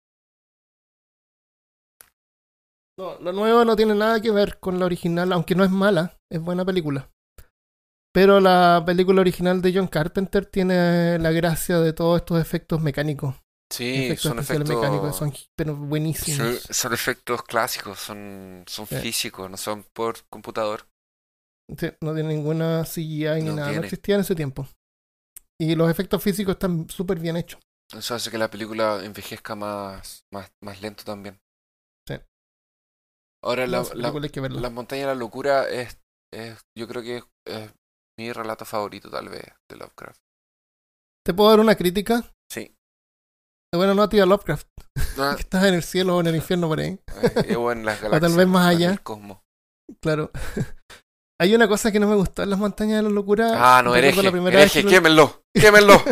[2.98, 6.18] No, la nueva no tiene nada que ver con la original, aunque no es mala,
[6.32, 7.10] es buena película.
[8.16, 13.34] Pero la película original de John Carpenter tiene la gracia de todos estos efectos mecánicos.
[13.70, 14.68] Sí, efectos son efectos.
[14.70, 16.60] mecánicos, son pero buenísimos.
[16.62, 18.96] son, son efectos clásicos, son, son Sí.
[18.96, 20.88] físicos, no son por computador.
[21.76, 23.86] Sí, no tiene ninguna CGI ni No nada, no tiene.
[23.88, 24.66] existía en ese tiempo.
[25.60, 27.60] Y los efectos físicos están súper bien hechos.
[27.94, 31.38] Eso hace que la película envejezca más, más, más lento también.
[32.08, 32.14] Sí.
[33.44, 34.58] Ahora, la, Esa la, verla.
[34.58, 35.98] Las montañas de la locura es,
[36.32, 37.74] es yo creo que es
[38.18, 40.20] mi relato favorito tal vez de Lovecraft.
[41.24, 42.24] ¿Te puedo dar una crítica?
[42.50, 42.74] Sí.
[43.74, 44.68] Bueno, no a ti a Lovecraft,
[45.18, 46.98] No, que estás en el cielo o en el infierno por ahí.
[47.46, 48.36] eh, o en las tal galaxias.
[48.36, 48.90] vez más en allá.
[48.92, 49.38] el cosmos.
[50.00, 50.30] Claro.
[51.40, 53.50] Hay una cosa que no me gustó en las montañas de la locura.
[53.78, 54.22] Ah, no, hereje.
[54.22, 55.42] la primera Hereje, que lo- quémenlo.
[55.54, 56.02] Quémenlo.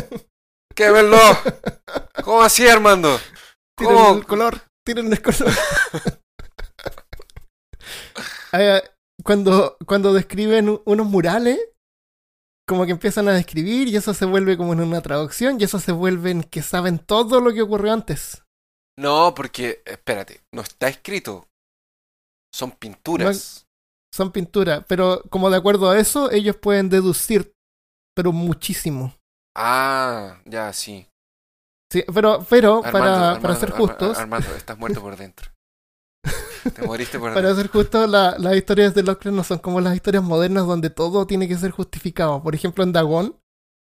[0.77, 1.19] Quémenlo.
[2.23, 3.19] ¿Cómo así, Armando?
[3.79, 4.17] ¿Cómo?
[4.19, 5.51] el color, tiren el color.
[8.53, 8.83] Ah,
[9.25, 11.59] cuando, cuando describen unos murales,
[12.67, 15.79] como que empiezan a describir y eso se vuelve como en una traducción y eso
[15.79, 18.43] se vuelve en que saben todo lo que ocurrió antes.
[18.99, 21.49] No, porque, espérate, no está escrito.
[22.55, 23.67] Son pinturas.
[24.15, 27.53] Son pinturas, pero como de acuerdo a eso, ellos pueden deducir,
[28.15, 29.17] pero muchísimo.
[29.57, 31.09] Ah, ya, sí.
[31.91, 35.51] Sí, pero, pero Armando, para, Armando, para ser justos, Armando, estás muerto por dentro.
[36.73, 39.95] Te moriste por Para ser justo, la- las historias de Lovecraft no son como las
[39.95, 42.43] historias modernas donde todo tiene que ser justificado.
[42.43, 43.37] Por ejemplo, en Dagon,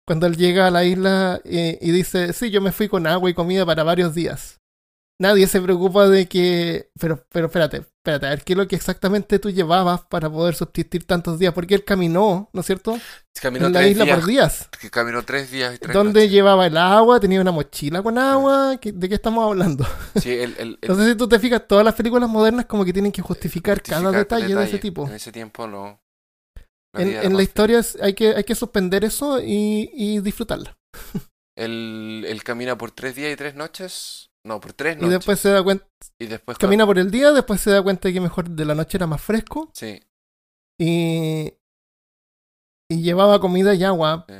[0.05, 3.29] cuando él llega a la isla eh, y dice, sí, yo me fui con agua
[3.29, 4.59] y comida para varios días.
[5.19, 6.91] Nadie se preocupa de que...
[6.99, 10.53] Pero, pero espérate, espérate, a ver, ¿qué es lo que exactamente tú llevabas para poder
[10.53, 11.53] subsistir tantos días?
[11.53, 12.99] Porque él caminó, ¿no es cierto?
[13.41, 14.19] Caminó en la isla días.
[14.19, 14.69] por días.
[14.79, 16.31] que caminó tres días y tres ¿Dónde noches.
[16.31, 17.19] llevaba el agua?
[17.19, 18.77] ¿Tenía una mochila con agua?
[18.79, 19.85] ¿Qué- ¿De qué estamos hablando?
[20.21, 22.85] Sí, el, el, el- No sé si tú te fijas, todas las películas modernas como
[22.85, 25.07] que tienen que justificar cada detalle de ese tipo.
[25.07, 25.99] En ese tiempo no.
[26.95, 30.77] En, la historia es- hay que, hay que suspender eso y, y disfrutarla.
[31.57, 34.29] Él, él camina por tres días y tres noches.
[34.47, 35.17] No, por tres Y noches.
[35.17, 35.85] después se da cuenta,
[36.19, 38.97] y después camina por el día, después se da cuenta que mejor de la noche
[38.97, 39.99] era más fresco Sí,
[40.79, 41.53] y,
[42.89, 44.25] y llevaba comida y agua.
[44.27, 44.33] Sí.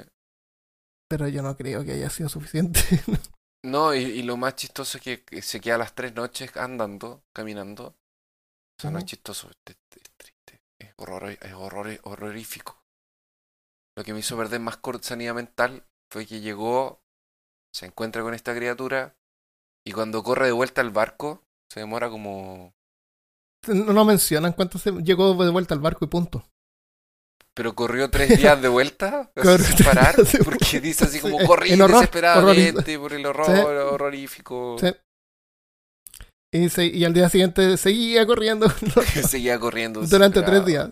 [1.09, 2.79] Pero yo no creo que haya sido suficiente.
[3.65, 7.87] No, y, y lo más chistoso es que, se queda las tres noches andando, caminando.
[7.87, 12.83] O sea, no es chistoso, es triste, es, horror, es horror- horrorífico.
[13.97, 17.01] Lo que me hizo perder más sanidad mental fue que llegó,
[17.73, 19.16] se encuentra con esta criatura
[19.87, 22.73] y cuando corre de vuelta al barco se demora como...
[23.67, 26.45] no, no mencionan cuánto se llegó de vuelta al barco y punto.
[27.53, 31.91] Pero corrió tres días de vuelta sin parar porque dice así como sí, corrí horror,
[31.97, 33.51] desesperadamente por el horror Sí.
[33.61, 34.75] horrorífico.
[34.79, 34.93] Sí.
[36.53, 38.67] Y, se- y al día siguiente seguía corriendo
[39.27, 40.89] Seguía corriendo durante tres días.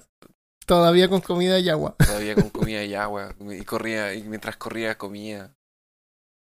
[0.66, 1.96] Todavía con comida y agua.
[1.98, 3.36] Todavía con comida y agua.
[3.40, 5.56] Y corría, y mientras corría comía.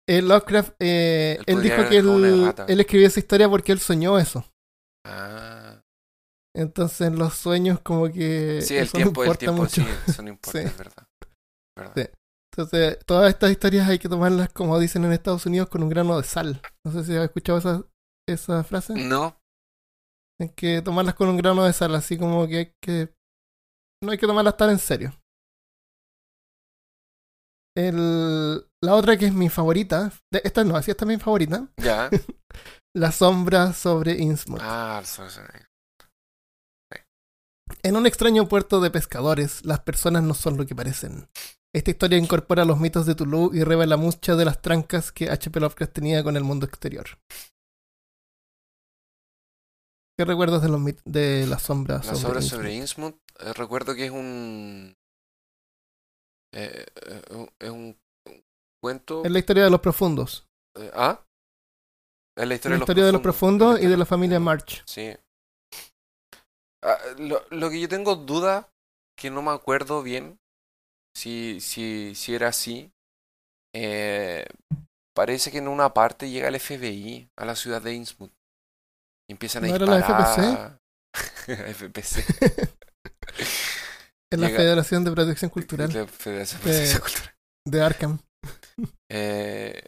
[0.06, 4.44] Eh, Lovecraft, eh, Él dijo que él, escribió esa historia porque él soñó eso.
[5.06, 5.80] Ah.
[6.56, 9.82] Entonces en los sueños como que Sí, el tiempo, el tiempo mucho.
[9.82, 10.66] sí, eso no importa, Sí.
[10.66, 11.08] es verdad.
[11.76, 11.92] verdad.
[11.96, 12.06] Sí.
[12.52, 16.16] Entonces todas estas historias hay que tomarlas como dicen en Estados Unidos con un grano
[16.16, 16.60] de sal.
[16.86, 17.84] No sé si has escuchado esa,
[18.28, 18.94] esa frase.
[18.94, 19.36] No,
[20.40, 23.12] Hay que tomarlas con un grano de sal, así como que hay que...
[24.02, 25.12] No hay que tomarlas tan en serio.
[27.76, 32.08] El, la otra que es mi favorita, esta no, así esta es mi favorita, ya.
[32.96, 34.60] La sombra sobre Innsmouth.
[34.62, 35.02] Ah,
[37.82, 41.28] En un extraño puerto de pescadores, las personas no son lo que parecen.
[41.74, 45.58] Esta historia incorpora los mitos de Tulu y revela muchas de las trancas que H.P.
[45.58, 47.06] Lovecraft tenía con el mundo exterior.
[50.16, 52.06] ¿Qué recuerdas de, los de las sombras?
[52.06, 52.48] Las sobre Innsmouth?
[52.48, 54.96] sobre Innsmouth, eh, recuerdo que es un.
[56.54, 58.44] Eh, eh, un- es un, un
[58.82, 59.24] cuento.
[59.24, 60.46] Es la historia de los profundos.
[60.76, 61.20] eh, ¿Ah?
[62.36, 64.82] Es la historia, La historia de los profundos y de la familia March.
[64.86, 65.14] Sí.
[66.84, 68.68] Ah, lo, lo que yo tengo duda,
[69.18, 70.38] que no me acuerdo bien
[71.16, 72.90] si, si, si era así,
[73.74, 74.44] eh,
[75.14, 78.32] parece que en una parte llega el FBI a la ciudad de Innsmouth.
[79.28, 80.78] Y empiezan a ¿No era la disparar.
[81.46, 82.24] FPC.
[84.34, 87.34] Es la Llega- Federación de Protección Cultural Federación De- Protección Cultural.
[87.66, 88.18] de Arkham.
[89.10, 89.82] Eh,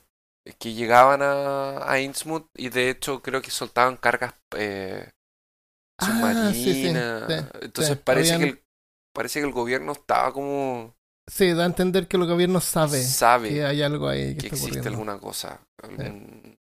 [0.59, 5.11] que llegaban a, a Innsmouth y de hecho creo que soltaban cargas eh,
[6.01, 7.27] Ah, sí, sí, submarinas.
[7.29, 8.03] sí, Entonces sí.
[8.05, 8.65] parece Habían- que el,
[9.15, 10.95] parece que el gobierno estaba como
[11.29, 14.47] Sí, da a entender que el gobierno sabe, sabe que hay algo ahí que, que
[14.47, 14.91] está existe ocurriendo.
[14.91, 16.57] alguna cosa, algún-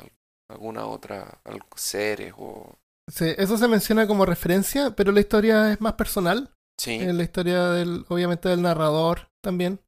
[0.00, 0.12] al-
[0.50, 2.76] alguna otra, al- seres o
[3.08, 6.50] Sí, eso se menciona como referencia, pero la historia es más personal.
[6.78, 9.80] Sí, Es la historia del, obviamente del narrador también.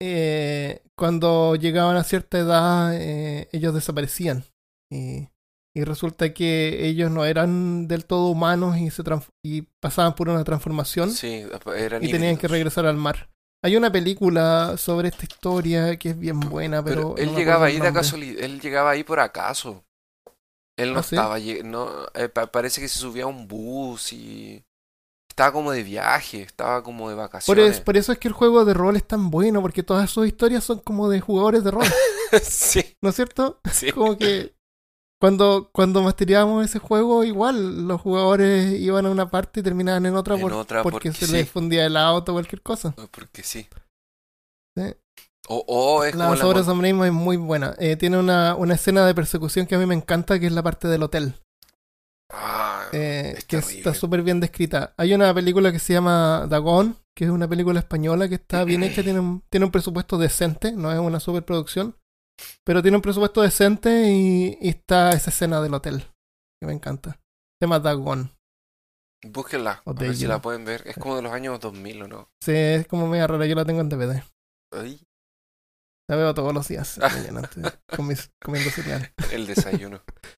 [0.00, 4.44] Eh, cuando llegaban a cierta edad, eh, ellos desaparecían.
[4.92, 5.28] Y,
[5.74, 9.02] y resulta que ellos no eran del todo humanos y, se
[9.44, 13.30] y pasaban por una transformación sí, eran y tenían que regresar al mar.
[13.64, 17.66] Hay una película sobre esta historia que es bien buena, pero, Pero él no llegaba
[17.66, 19.84] ahí de casualidad, él llegaba ahí por acaso.
[20.76, 21.16] Él no ¿Ah, sí?
[21.16, 24.64] estaba, lle- no, eh, pa- parece que se subía a un bus y
[25.36, 27.70] estaba como de viaje, estaba como de Por, vacaciones.
[27.76, 30.26] es- por eso es que el juego de rol es tan bueno, porque todas sus
[30.26, 31.84] historias son como de jugadores de rol,
[32.42, 33.60] sí, ¿no es cierto?
[33.70, 33.92] sí.
[33.92, 34.54] Como que
[35.20, 40.14] cuando, cuando mastereábamos ese juego, igual los jugadores iban a una parte y terminaban en
[40.16, 41.32] otra, En por- otra, porque, porque se sí.
[41.32, 42.94] les fundía el auto o cualquier cosa.
[43.10, 43.66] Porque sí.
[44.76, 44.94] Sí.
[45.48, 47.74] O, o es como la Omnium es muy buena.
[47.78, 50.62] Eh, tiene una, una escena de persecución que a mí me encanta, que es la
[50.62, 51.34] parte del hotel.
[52.32, 53.78] Ah, eh, es que terrible.
[53.78, 54.94] está súper bien descrita.
[54.96, 58.82] Hay una película que se llama Dagon, que es una película española que está bien
[58.82, 61.96] hecha, tiene un, tiene un presupuesto decente, no es una superproducción,
[62.64, 66.04] pero tiene un presupuesto decente y, y está esa escena del hotel,
[66.60, 67.12] que me encanta.
[67.12, 68.32] Se llama Dagon.
[69.24, 70.82] Búsquenla, a ver si la pueden ver.
[70.86, 72.28] Es como de los años 2000 o no.
[72.44, 74.22] Sí, es como media rara, yo la tengo en DVD.
[74.72, 75.00] Ay,
[76.08, 77.48] La veo todos los días, mañana,
[77.96, 79.12] con mis- comiendo cereal.
[79.32, 80.02] el desayuno.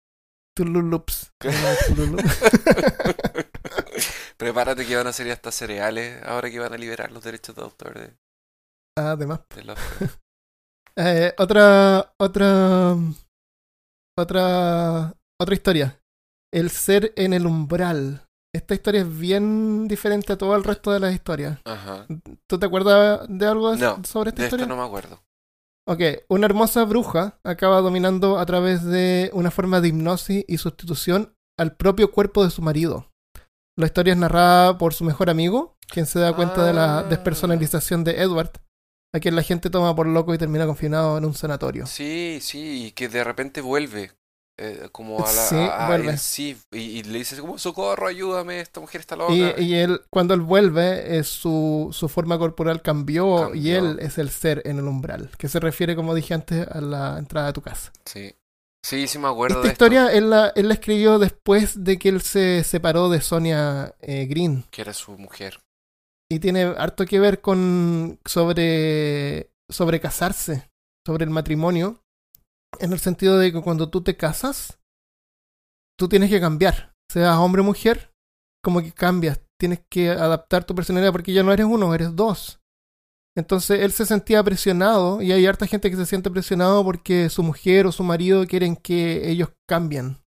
[0.64, 1.32] Tululups.
[4.36, 7.62] Prepárate que van a salir hasta cereales ahora que van a liberar los derechos de
[7.62, 8.16] autor de,
[8.96, 9.40] Ah, además.
[9.54, 9.78] de los...
[11.00, 12.96] Eh, otra, otra,
[14.18, 16.02] otra, otra historia.
[16.52, 18.26] El ser en el umbral.
[18.52, 21.60] Esta historia es bien diferente a todo el resto de las historias.
[21.64, 22.04] Ajá.
[22.48, 24.66] ¿Tú te acuerdas de algo No, sobre esta De historia?
[24.66, 25.22] no me acuerdo.
[25.90, 31.34] Ok, una hermosa bruja acaba dominando a través de una forma de hipnosis y sustitución
[31.56, 33.10] al propio cuerpo de su marido.
[33.74, 37.02] La historia es narrada por su mejor amigo, quien se da cuenta de la Ah.
[37.04, 38.52] despersonalización de Edward,
[39.14, 41.86] a quien la gente toma por loco y termina confinado en un sanatorio.
[41.86, 44.12] Sí, sí, y que de repente vuelve.
[44.58, 45.42] Eh, como a la.
[45.42, 46.12] Sí, a- a vuelve.
[46.12, 49.32] él sí, y, y le dices como, socorro, ayúdame, esta mujer está loca.
[49.32, 54.18] Y, y él, cuando él vuelve, eh, su, su forma corporal cambió, y él es
[54.18, 57.52] el ser en el umbral, que se refiere, como dije antes, a la entrada a
[57.52, 57.92] tu casa.
[58.04, 58.34] Sí.
[58.80, 61.98] Sí, sí me acuerdo Esta de esto, historia él la, él la escribió después de
[61.98, 64.64] que él se separó de Sonia eh, Green.
[64.70, 65.58] que era su mujer.
[66.30, 70.70] Y tiene harto que ver con sobre, sobre casarse,
[71.06, 72.00] sobre el matrimonio,
[72.78, 74.78] en el sentido de que cuando tú te casas,
[75.98, 78.12] tú tienes que cambiar, seas hombre o mujer,
[78.62, 82.60] como que cambias, tienes que adaptar tu personalidad porque ya no eres uno, eres dos.
[83.36, 87.42] Entonces él se sentía presionado y hay harta gente que se siente presionado porque su
[87.42, 90.18] mujer o su marido quieren que ellos cambien.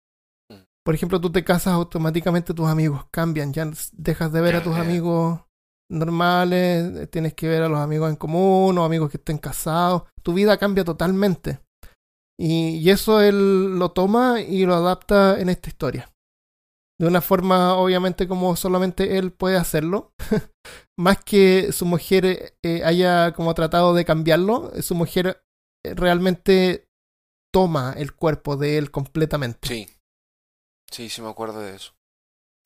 [0.49, 0.63] Mm.
[0.85, 4.75] Por ejemplo, tú te casas, automáticamente tus amigos cambian, ya dejas de ver a tus
[4.75, 5.41] amigos
[5.89, 10.03] normales, eh, tienes que ver a los amigos en común o amigos que estén casados,
[10.23, 11.59] tu vida cambia totalmente.
[12.41, 16.11] Y, y eso él lo toma y lo adapta en esta historia.
[16.99, 20.13] De una forma, obviamente, como solamente él puede hacerlo.
[20.99, 25.43] Más que su mujer eh, eh, haya como tratado de cambiarlo, su mujer
[25.85, 26.87] eh, realmente
[27.53, 29.67] toma el cuerpo de él completamente.
[29.67, 29.87] Sí.
[30.91, 31.93] Sí, sí me acuerdo de eso.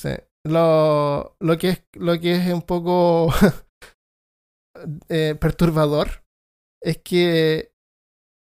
[0.01, 0.11] Sí.
[0.45, 3.34] Lo, lo, que es, lo que es un poco
[5.09, 6.23] eh, perturbador
[6.82, 7.74] es que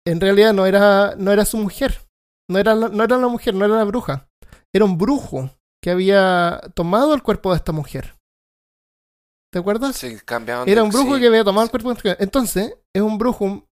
[0.10, 2.02] en realidad no era, no era su mujer.
[2.50, 4.30] No era, la, no era la mujer, no era la bruja.
[4.74, 5.50] Era un brujo
[5.84, 8.16] que había tomado el cuerpo de esta mujer.
[9.52, 10.02] ¿Te acuerdas?
[10.26, 11.72] Cambiaban Era un brujo sí, que había tomado el sí.
[11.72, 11.94] cuerpo.
[11.94, 13.66] de un- Entonces, es un brujo.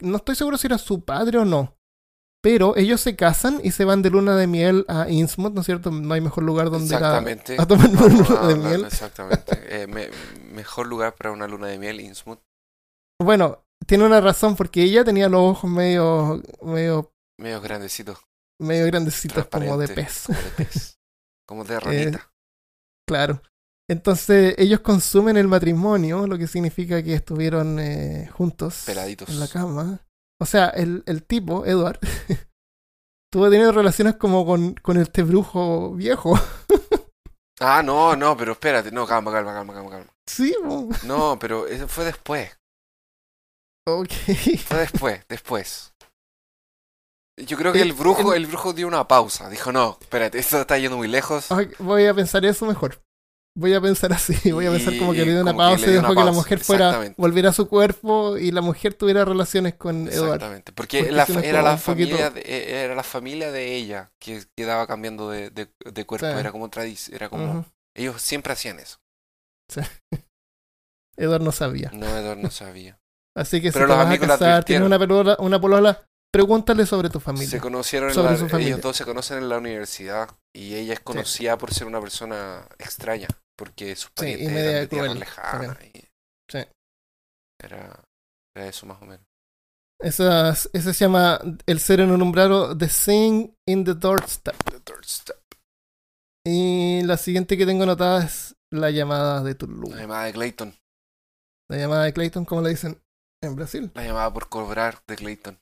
[0.00, 1.74] No estoy seguro si era su padre o no.
[2.40, 5.66] Pero ellos se casan y se van de luna de miel a Innsmouth, ¿no es
[5.66, 5.90] cierto?
[5.90, 7.56] No hay mejor lugar donde ir a, Exactamente.
[7.58, 8.84] a tomar una luna de miel.
[8.84, 9.82] Exactamente.
[9.82, 10.08] Eh, me-
[10.52, 12.38] mejor lugar para una luna de miel, Innsmouth.
[13.20, 18.18] Bueno, tiene una razón porque ella tenía los ojos medio, medio, Medio grandecito.
[18.60, 20.24] medio grandecitos como de pez.
[20.26, 20.98] Como de pez.
[21.46, 22.32] Como de ranita.
[23.08, 23.42] Claro.
[23.90, 29.30] Entonces ellos consumen el matrimonio, lo que significa que estuvieron eh, juntos Peladitos.
[29.30, 30.00] en la cama.
[30.40, 31.98] O sea, el, el tipo, Edward,
[33.32, 36.38] estuvo teniendo relaciones como con, con este brujo viejo.
[37.60, 38.92] Ah, no, no, pero espérate.
[38.92, 40.12] No, calma, calma, calma, calma, calma.
[40.28, 40.54] sí.
[41.04, 42.57] No, pero eso fue después.
[43.96, 44.12] Ok.
[44.66, 45.92] Fue después, después.
[47.36, 49.48] Yo creo que El- el brujo, el- el brujo dio una pausa.
[49.48, 51.46] Dijo, no, espérate, esto está yendo muy lejos.
[51.78, 53.00] Voy a pensar eso mejor.
[53.56, 56.14] Voy a pensar así, voy a pensar como que le dio una pausa y dejó
[56.14, 60.34] que la mujer fuera, volviera a su cuerpo y la mujer tuviera relaciones con Edward.
[60.34, 63.02] Exactamente, porque, Porque la si fa- no es era la familia de, eh, era la
[63.02, 66.38] familia de ella que quedaba cambiando de, de, de cuerpo, Sí.
[66.38, 67.64] era como tradición, era como Ujú.
[67.96, 68.98] ellos siempre hacían eso.
[71.16, 71.90] Edward no sabía.
[71.92, 73.00] No, Edward no sabía.
[73.36, 76.86] Así que Pero si te vas a la casar, tienes una polola, una polola, pregúntale
[76.86, 77.48] sobre tu familia.
[77.48, 78.68] Se conocieron en Sobre la- su familia.
[78.74, 82.66] ellos dos se conocen en la universidad y ella es conocida por ser una persona
[82.78, 85.98] extraña, porque sus Sí, y parientes media eran de tierra cruel lejana y
[86.50, 86.58] Sí.
[87.62, 88.04] era,
[88.56, 89.24] era eso más o menos.
[90.00, 94.54] Esas, ese se llama El ser en un The Sing in the Doorstep.
[94.70, 95.36] The third step.
[96.46, 99.90] Y la siguiente que tengo anotada es La llamada de Tulum.
[99.90, 100.74] La llamada de Clayton,
[101.68, 103.00] La llamada de Clayton, como le dicen
[103.42, 103.90] en Brasil.
[103.94, 105.58] la llamada por cobrar de Clayton.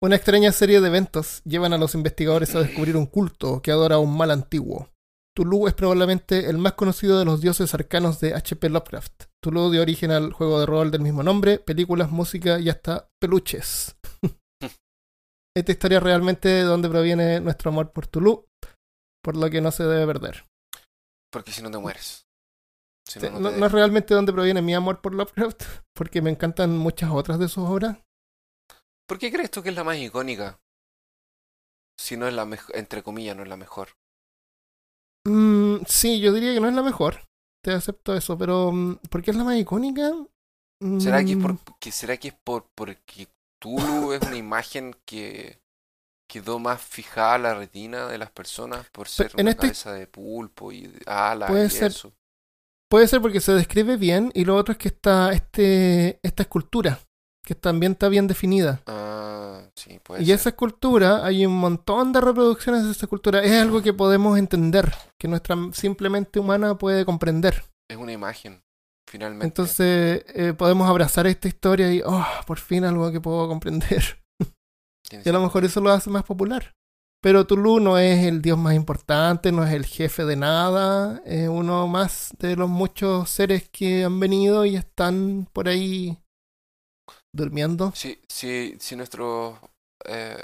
[0.00, 3.96] Una extraña serie de eventos llevan a los investigadores a descubrir un culto que adora
[3.96, 4.90] a un mal antiguo.
[5.34, 8.68] Tulu es probablemente el más conocido de los dioses arcanos de H.P.
[8.68, 9.24] Lovecraft.
[9.42, 13.96] Tulu dio origen al juego de rol del mismo nombre, películas, música y hasta peluches.
[15.56, 18.46] Esta historia es realmente de donde proviene nuestro amor por Tulu,
[19.22, 20.44] por lo que no se debe perder.
[21.32, 22.27] Porque si no te mueres.
[23.08, 25.62] Si no, no no, te- no es realmente de donde proviene mi amor por Lovecraft,
[25.94, 27.98] porque me encantan muchas otras de sus obras.
[29.06, 30.60] ¿Por qué crees tú que es la más icónica?
[31.98, 33.90] Si no es la mejor, entre comillas, no es la mejor.
[35.26, 37.22] Mm, sí, yo diría que no es la mejor.
[37.62, 40.10] Te acepto eso, pero mm, ¿por qué es la más icónica?
[40.96, 43.28] ¿Será que es Mm, por, que, será que es por porque
[43.58, 45.60] Tulu es una imagen que
[46.28, 49.92] quedó más fijada a la retina de las personas por ser en una este- cabeza
[49.94, 51.92] de pulpo y alas Puede y ser.
[51.92, 52.14] eso?
[52.90, 56.98] Puede ser porque se describe bien y lo otro es que está este, esta escultura,
[57.44, 58.80] que también está bien definida.
[58.86, 60.34] Ah, sí, puede y ser.
[60.36, 63.42] esa escultura, hay un montón de reproducciones de esa escultura.
[63.42, 67.62] Es algo que podemos entender, que nuestra simplemente humana puede comprender.
[67.90, 68.62] Es una imagen,
[69.06, 69.46] finalmente.
[69.46, 74.18] Entonces eh, podemos abrazar esta historia y, oh, por fin algo que puedo comprender.
[75.24, 76.74] Y a lo mejor eso lo hace más popular.
[77.20, 81.48] Pero Tulu no es el dios más importante, no es el jefe de nada, es
[81.48, 86.18] uno más de los muchos seres que han venido y están por ahí
[87.32, 87.92] durmiendo.
[87.92, 89.58] Si, si, si nuestros
[90.06, 90.42] eh,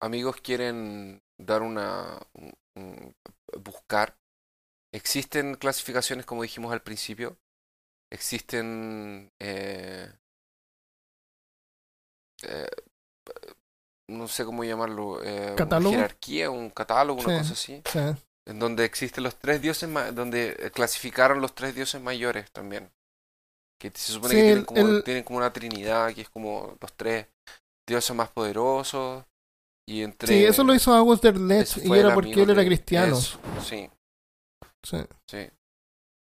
[0.00, 2.18] amigos quieren dar una.
[2.34, 3.16] un- un-
[3.64, 4.16] buscar,
[4.92, 7.38] existen clasificaciones como dijimos al principio.
[8.10, 9.32] Existen.
[9.40, 10.12] eh,
[12.42, 12.87] eh,
[14.08, 15.22] no sé cómo llamarlo.
[15.22, 15.90] eh, ¿Catálogo?
[15.90, 17.82] Una jerarquía, un catálogo, una cosa así.
[18.46, 22.90] En donde existen los tres dioses, donde eh, clasificaron los tres dioses mayores también.
[23.80, 26.76] Que se supone Sí, que tienen como, el- tienen como una trinidad, que es como
[26.80, 27.26] los tres
[27.86, 29.24] dioses más poderosos.
[29.86, 30.28] Y entre...
[30.28, 33.16] sí, eso lo hizo August Derlet y era porque él era cristiano.
[33.16, 33.88] eso, sí,
[34.84, 34.98] Sí,
[35.30, 35.48] sí.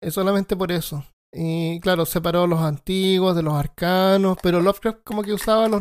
[0.02, 1.04] es solamente por eso.
[1.34, 5.80] Y claro, separó los antiguos de los arcanos, pero Lovecraft como que usaba los...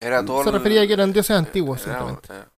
[0.00, 2.52] Era todo Se refería a que eran dioses antiguos, era-.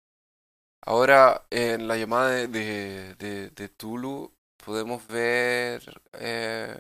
[0.85, 4.31] Ahora, en la llamada de, de, de, de Tulu,
[4.63, 6.79] podemos ver eh,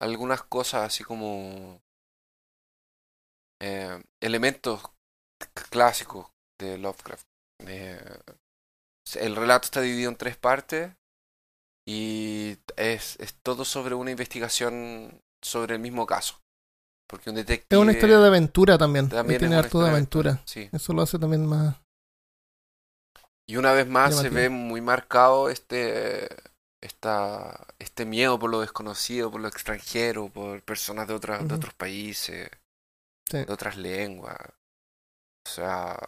[0.00, 1.80] algunas cosas así como
[3.60, 4.82] eh, elementos
[5.70, 6.26] clásicos
[6.60, 7.26] de Lovecraft.
[7.66, 8.00] Eh,
[9.20, 10.92] el relato está dividido en tres partes
[11.86, 16.41] y es, es todo sobre una investigación sobre el mismo caso.
[17.12, 17.66] Porque un detective...
[17.68, 19.06] Es una historia de aventura también.
[19.10, 20.40] también tiene harto de aventura.
[20.46, 20.70] Sí.
[20.72, 21.76] Eso lo hace también más...
[23.46, 26.26] Y una vez más se ve muy marcado este,
[26.82, 31.74] esta, este miedo por lo desconocido, por lo extranjero, por personas de, otras de otros
[31.74, 32.48] países,
[33.28, 33.44] Sí.
[33.44, 34.38] de otras lenguas.
[35.46, 35.98] O sea,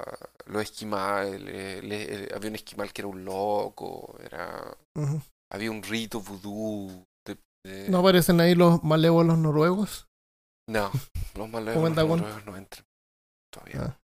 [0.46, 4.74] los esquimales, le- le- había un esquimal que era un loco, era,
[5.52, 7.04] había un rito vudú.
[7.26, 7.36] de-
[7.66, 10.06] de- ¿No aparecen ahí los malévolos noruegos?
[10.66, 10.90] No,
[11.36, 11.50] los
[11.94, 12.20] Dagon.
[12.20, 12.86] noruegos no entran
[13.52, 13.80] todavía.
[13.82, 13.98] Ah.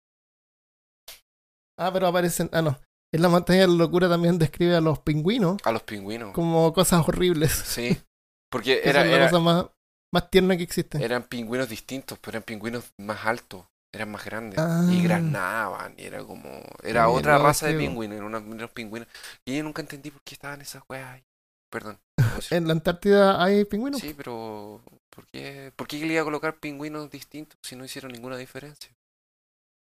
[1.78, 2.50] Ah, pero aparecen.
[2.52, 2.80] Ah, no.
[3.14, 6.34] En la montaña de la locura también describe a los pingüinos A los pingüinos.
[6.34, 7.52] como cosas horribles.
[7.52, 7.98] Sí,
[8.52, 9.66] porque Que era, son la era- cosa más,
[10.14, 11.04] más tierna que existe.
[11.04, 14.60] eran pingüinos distintos, pero eran pingüinos más altos, eran más grandes.
[14.60, 14.86] Ah.
[14.92, 16.50] Y granaban, y era como...
[16.84, 19.08] Era otra raza de pingüinos, eran unos, unos pingüinos.
[19.46, 21.24] Y yo nunca entendí por qué estaban esas weas ahí.
[21.72, 22.00] Perdón.
[22.52, 24.02] En la Antártida hay pingüinos.
[24.02, 24.82] Sí, pero
[25.20, 28.96] ¿por qué, ¿por qué le iba a colocar pingüinos distintos si no hicieron ninguna diferencia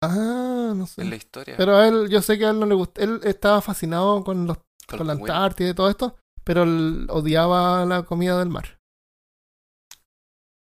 [0.03, 1.03] Ah, no sé.
[1.03, 1.57] en la historia?
[1.57, 3.03] Pero a él, yo sé que a él no le gusta.
[3.03, 5.37] Él estaba fascinado con, los, Con con la pingüinos.
[5.37, 8.79] Antártida y todo esto, pero él odiaba la comida del mar.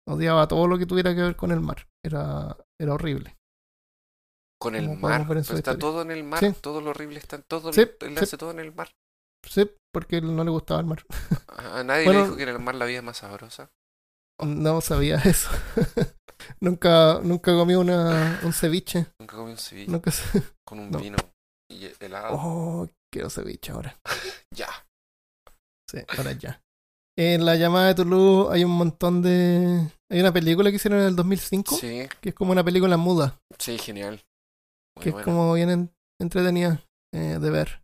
[0.09, 1.89] Odiaba todo lo que tuviera que ver con el mar.
[2.05, 3.37] Era, era horrible.
[4.59, 5.25] Con el como mar.
[5.29, 5.79] Pero está historia.
[5.79, 6.41] todo en el mar.
[6.41, 6.53] Sí.
[6.61, 7.73] Todo lo horrible está en todo.
[7.73, 8.25] Sí, él sí.
[8.25, 8.89] hace todo en el mar.
[9.45, 11.05] Sí, porque él no le gustaba el mar.
[11.49, 12.21] A a nadie Bueno.
[12.21, 13.71] le dijo que en el mar la vida es más sabrosa.
[14.45, 15.49] No sabía eso.
[16.61, 19.07] nunca, nunca comí una, un ceviche.
[19.19, 20.99] Nunca comí un ceviche Nunca se- con un no.
[20.99, 21.17] vino
[21.71, 22.35] y helado.
[22.39, 23.99] Oh, quiero ceviche ahora.
[24.55, 24.69] Ya.
[25.91, 26.61] Sí, ahora ya.
[27.19, 29.91] En la llamada de Toulouse hay un montón de...
[30.11, 33.39] Hay una película que hicieron en el 2005, Sí, que es como una película muda,
[33.59, 34.23] sí, genial.
[34.97, 36.83] Muy que es como bien en- entretenida
[37.15, 37.83] eh, de ver.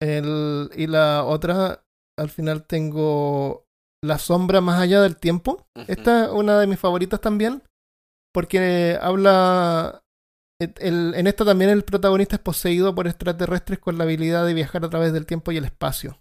[0.00, 1.84] El, y la otra,
[2.18, 3.65] al final tengo
[4.02, 5.66] La sombra más allá del tiempo.
[5.88, 7.62] Esta es una de mis favoritas también,
[8.32, 10.02] porque habla...
[10.60, 14.84] el- en esta también el protagonista es poseído por extraterrestres con la habilidad de viajar
[14.84, 16.20] a través del tiempo y el espacio.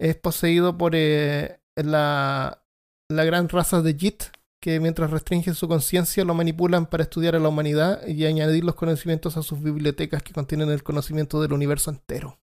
[0.00, 2.62] Es poseído por eh, la,
[3.10, 4.22] la gran raza de Jit,
[4.62, 8.74] que mientras restringen su conciencia lo manipulan para estudiar a la humanidad y añadir los
[8.76, 12.38] conocimientos a sus bibliotecas que contienen el conocimiento del universo entero.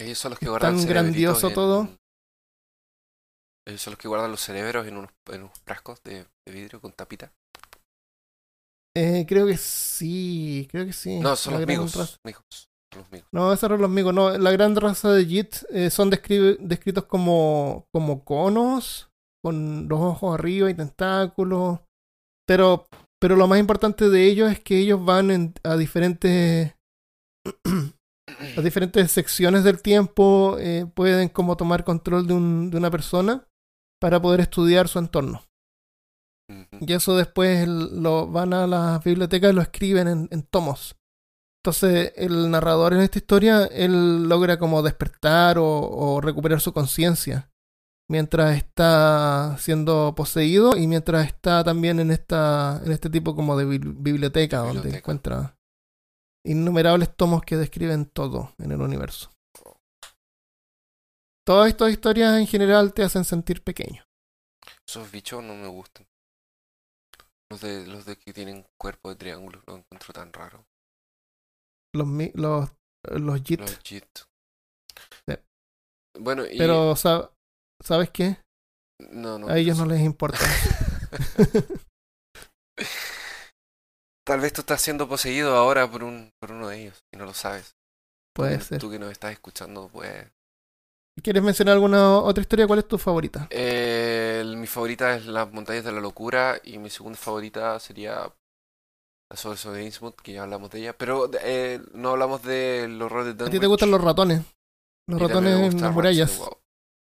[0.00, 1.88] Ellos son los que guardan tan grandioso en- todo.
[3.68, 6.80] Ellos son los que guardan los cerebros en unos, en unos frascos de, de vidrio
[6.80, 7.30] con tapita.
[8.96, 11.20] Eh, creo que sí, creo que sí.
[11.20, 11.94] No, son La los gran migos.
[11.94, 12.42] raza- migos,
[12.92, 13.28] son los migos.
[13.32, 14.14] No, esos eran los amigos.
[14.14, 19.10] No, la gran raza de Jit eh, son descri- descritos como, como conos,
[19.44, 21.80] con los ojos arriba y tentáculos.
[22.46, 22.86] Pero,
[23.20, 26.74] pero lo más importante de ellos es que ellos van en- a diferentes
[28.56, 33.44] a diferentes secciones del tiempo, eh, pueden como tomar control de, un, de una persona
[34.00, 35.42] para poder estudiar su entorno.
[36.80, 40.96] Y eso después lo van a las bibliotecas y lo escriben en, en tomos.
[41.62, 47.50] Entonces el narrador en esta historia, él logra como despertar o, o recuperar su conciencia
[48.10, 53.66] mientras está siendo poseído y mientras está también en esta en este tipo como de
[53.66, 54.98] bibli- biblioteca donde Biblioteca.
[54.98, 55.58] encuentra
[56.46, 59.30] innumerables tomos que describen todo en el universo.
[61.48, 64.04] Todas estas historias en general te hacen sentir pequeño.
[64.86, 66.06] Esos bichos no me gustan.
[67.50, 70.66] Los de, los de que tienen cuerpo de triángulo, los encuentro tan raro.
[71.94, 72.68] Los mi- los
[73.10, 73.60] los JIT.
[73.60, 74.04] Los JIT.
[75.26, 75.34] Sí.
[76.18, 76.58] Bueno, y...
[76.58, 77.32] Pero sa-
[77.82, 78.36] ¿sabes qué?
[79.00, 80.38] no, no, A ellos no les importa.
[84.26, 87.24] Tal vez tú estás siendo poseído ahora por, un, por uno de ellos y no
[87.24, 87.70] lo sabes.
[88.34, 88.80] Tú Puede que- ser.
[88.82, 90.30] Tú que nos estás escuchando, pues...
[91.22, 92.66] ¿Quieres mencionar alguna otra historia?
[92.66, 93.46] ¿Cuál es tu favorita?
[93.50, 98.32] Eh, mi favorita es Las Montañas de la Locura y mi segunda favorita sería
[99.30, 100.96] La Source de Innsmouth, que ya hablamos de ella.
[100.96, 103.52] Pero eh, no hablamos del horror de ¿A Dunwich.
[103.52, 104.42] ti te gustan los ratones?
[105.08, 106.38] Los Y ratones en las murallas.
[106.38, 106.58] Wow.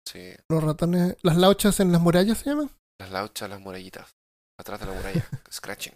[0.08, 1.16] Sí, Los ratones.
[1.22, 2.70] ¿Las lauchas en las murallas se llaman?
[3.00, 4.16] las lauchas, las murallitas.
[4.60, 5.26] Atrás de la muralla.
[5.52, 5.94] Scratching.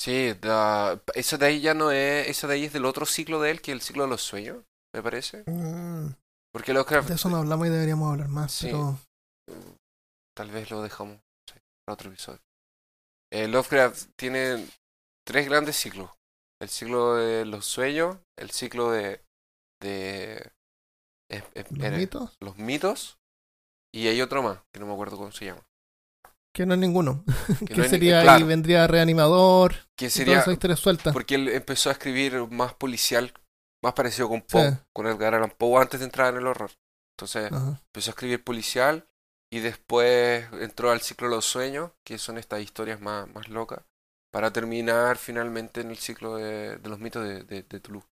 [0.00, 2.28] Sí, da- eso de ahí ya no es.
[2.28, 4.22] Eso de ahí es del otro ciclo de él, que es el ciclo de los
[4.22, 4.64] sueños,
[4.94, 5.44] me parece.
[5.46, 6.14] Mm,
[6.52, 7.08] Porque Lovecraft.
[7.08, 8.52] de eso no hablamos y deberíamos hablar más.
[8.52, 8.66] Sí.
[8.66, 8.98] Pero
[10.36, 11.18] Tal vez lo dejamos
[11.50, 12.40] sí, para otro episodio.
[13.32, 14.66] Eh, Lovecraft tiene
[15.26, 16.10] tres grandes ciclos.
[16.60, 19.20] El ciclo de los sueños, el ciclo de...
[19.80, 20.50] de
[21.30, 23.18] los era- mitos, los mitos,
[23.94, 25.62] y hay otro más, que no me acuerdo cómo se llama.
[26.54, 27.24] que no es ninguno.
[27.60, 28.48] Que que no es ni- sería claro, ahí?
[28.48, 29.74] Vendría reanimador.
[29.96, 30.44] que sería...
[31.12, 33.32] Porque él empezó a escribir más policial,
[33.82, 34.78] más parecido con Poe, Sí.
[34.92, 36.70] con Edgar Allan Poe antes de entrar en el horror.
[37.16, 37.80] Entonces Ajá.
[37.86, 39.08] empezó a escribir policial
[39.50, 43.82] y después entró al ciclo de los sueños, que son estas historias más, más locas,
[44.30, 48.06] para terminar finalmente en el ciclo de, de los mitos de, de, de Toulouse.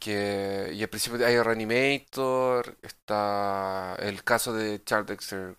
[0.00, 5.56] Que, y al principio hay Reanimator, está el caso de Charles Dexter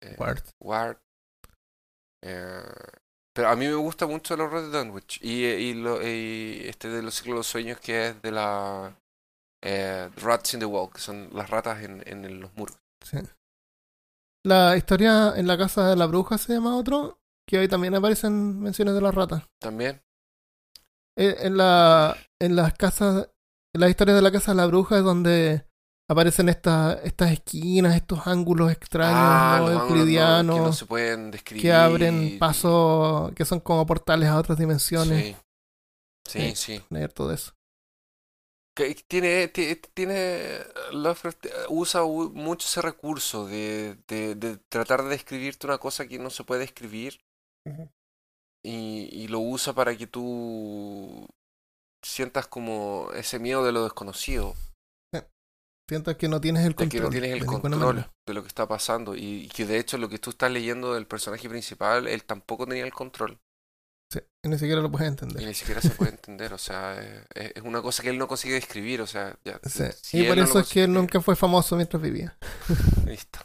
[0.00, 0.54] eh, Ward.
[0.60, 0.98] Ward.
[2.22, 3.01] Eh,
[3.42, 5.18] pero a mí me gusta mucho el horror de Dunwich.
[5.20, 8.96] Y, y, lo, y este de los ciclos de los sueños que es de la
[9.64, 12.76] eh, Rats in the Wall, que son las ratas en, en los muros.
[13.04, 13.18] Sí.
[14.46, 18.60] La historia en la casa de la bruja se llama otro, que hoy también aparecen
[18.60, 19.42] menciones de las ratas.
[19.60, 20.00] También.
[21.18, 23.28] Eh, En la en las casas,
[23.74, 25.66] en las historias de la casa de la bruja es donde
[26.12, 31.62] aparecen estas estas esquinas, estos ángulos extraños, Ah, no euclidianos, que no se pueden describir.
[31.62, 35.36] que abren pasos que son como portales a otras dimensiones.
[36.28, 36.56] Sí, sí, Sí.
[36.78, 36.84] sí.
[36.90, 37.52] Leer todo eso.
[38.74, 40.60] Que tiene, ti- tiene,
[40.92, 46.18] Lovecraft eh, usa mucho ese recurso de, de, de tratar de describirte una cosa que
[46.18, 47.20] no se puede escribir
[48.64, 51.26] y, y lo usa para que tú
[52.02, 54.54] sientas como ese miedo de lo desconocido,
[55.88, 57.00] Siento que no tienes el de control.
[57.00, 59.98] que no tienes el de control lo que está pasando y, y que de hecho
[59.98, 63.38] lo que tú estás leyendo del personaje principal, él tampoco tenía el control
[64.12, 65.42] Sí, y ni siquiera lo puedes y entender.
[65.46, 67.00] ni siquiera se puede entender, o sea,
[67.34, 69.84] es, es una cosa que él no consigue describir, o sea, ya, Sí.
[70.02, 72.36] si y por no eso es que él nunca fue famoso mientras vivía.
[73.06, 73.38] Listo.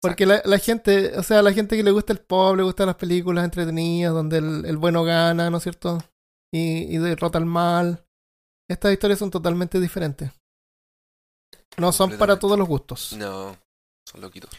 [0.00, 2.86] Porque la, la gente, o sea, la gente que le gusta el pop, le gustan
[2.86, 5.98] las películas entretenidas, donde el, el bueno gana, ¿no es cierto?
[6.52, 8.06] Y, y derrota al mal.
[8.70, 10.30] Estas historias son totalmente diferentes.
[11.76, 13.14] No son para todos los gustos.
[13.18, 13.56] No,
[14.08, 14.50] son loquitos.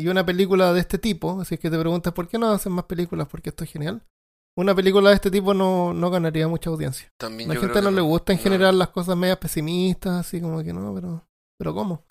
[0.00, 2.84] Y una película de este tipo, así que te preguntas por qué no hacen más
[2.84, 4.02] películas, porque esto es genial.
[4.56, 7.08] Una película de este tipo no, no ganaría mucha audiencia.
[7.18, 8.42] También La gente no le gusta en no.
[8.42, 11.26] general las cosas medias pesimistas, así como que no, pero,
[11.58, 12.04] pero ¿cómo?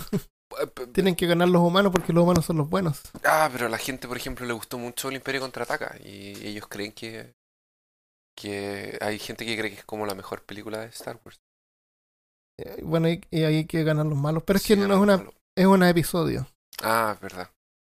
[0.62, 3.02] Eh, Tienen que ganar los humanos porque los humanos son los buenos.
[3.26, 6.68] Ah, pero a la gente, por ejemplo, le gustó mucho el Imperio Contraataca y ellos
[6.68, 7.34] creen que
[8.36, 11.40] que hay gente que cree que es como la mejor película de Star Wars.
[12.58, 14.44] Eh, Bueno, y, y ahí hay que ganar los malos.
[14.46, 15.34] Pero es Sí, que no es una, malo.
[15.56, 16.48] es un episodio.
[16.82, 17.50] Ah, es verdad.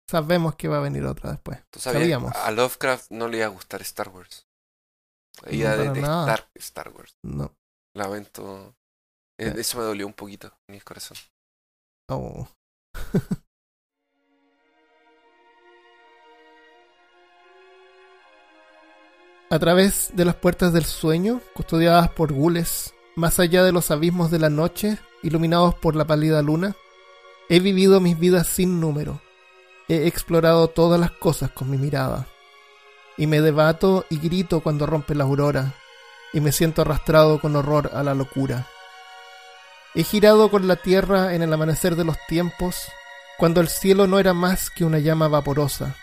[0.10, 1.60] Sabemos que va a venir otra después.
[1.70, 2.36] Tú sabías, Sabíamos.
[2.36, 4.46] a Lovecraft no le iba a gustar Star Wars.
[5.46, 6.26] Le iba a No, nada.
[6.26, 7.16] detestar Star Wars.
[7.24, 7.56] No.
[7.96, 8.76] Lamento.
[9.40, 9.54] Eh, Eh.
[9.58, 11.18] Eso me dolió un poquito en mi corazón.
[12.10, 12.48] Oh.
[19.50, 24.32] A través de las puertas del sueño, custodiadas por gules, más allá de los abismos
[24.32, 26.76] de la noche, iluminados por la pálida luna,
[27.50, 29.22] he vivido mis vidas sin número.
[29.88, 32.28] He explorado todas las cosas con mi mirada.
[33.18, 35.76] Y me debato y grito cuando rompe la aurora,
[36.34, 38.68] y me siento arrastrado con horror a la locura.
[39.94, 42.88] He girado con la tierra en el amanecer de los tiempos,
[43.38, 45.96] cuando el cielo no era más que una llama vaporosa.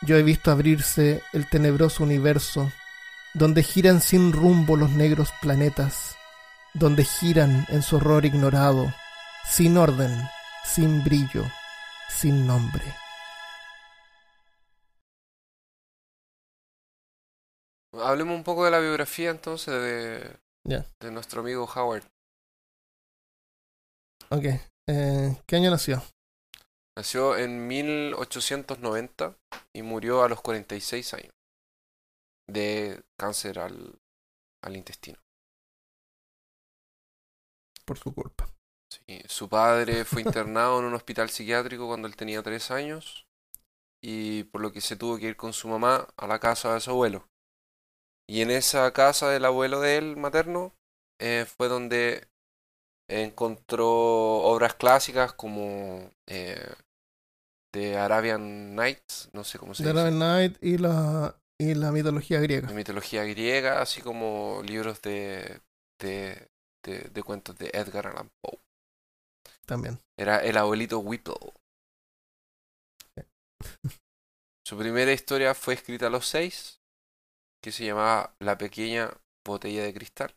[0.00, 2.72] Yo he visto abrirse el tenebroso universo,
[3.34, 6.16] donde giran sin rumbo los negros planetas,
[6.74, 8.92] donde giran en su horror ignorado,
[9.48, 10.10] sin orden,
[10.64, 11.44] sin brillo,
[12.08, 12.84] sin nombre.
[17.94, 22.04] Hablemos un poco de la biografía entonces de, nuestro amigo Howard.
[24.30, 24.44] Ok,
[24.88, 26.02] eh, ¿qué año nació?
[26.96, 29.36] Nació en 1890
[29.72, 31.41] y murió a los 46 años
[32.52, 33.98] de cáncer al,
[34.62, 35.18] al intestino.
[37.84, 38.48] Por su culpa.
[38.90, 43.26] Sí, su padre fue internado en un hospital psiquiátrico cuando él tenía 3 años
[44.02, 46.80] y por lo que se tuvo que ir con su mamá a la casa de
[46.80, 47.28] su abuelo.
[48.28, 50.74] Y en esa casa del abuelo de él, materno,
[51.20, 52.28] eh, fue donde
[53.08, 56.74] encontró obras clásicas como eh,
[57.72, 61.92] The Arabian Nights, no sé cómo se The dice, Arabian Night y la, y la
[61.92, 65.60] mitología griega de mitología griega, así como libros de,
[66.00, 66.48] de,
[66.84, 68.58] de, de cuentos de Edgar Allan Poe.
[69.66, 70.00] también.
[70.18, 71.52] Era el abuelito Whipple.
[74.66, 76.80] Su primera historia fue escrita a los seis,
[77.62, 79.10] que se llamaba La pequeña
[79.46, 80.34] botella de cristal.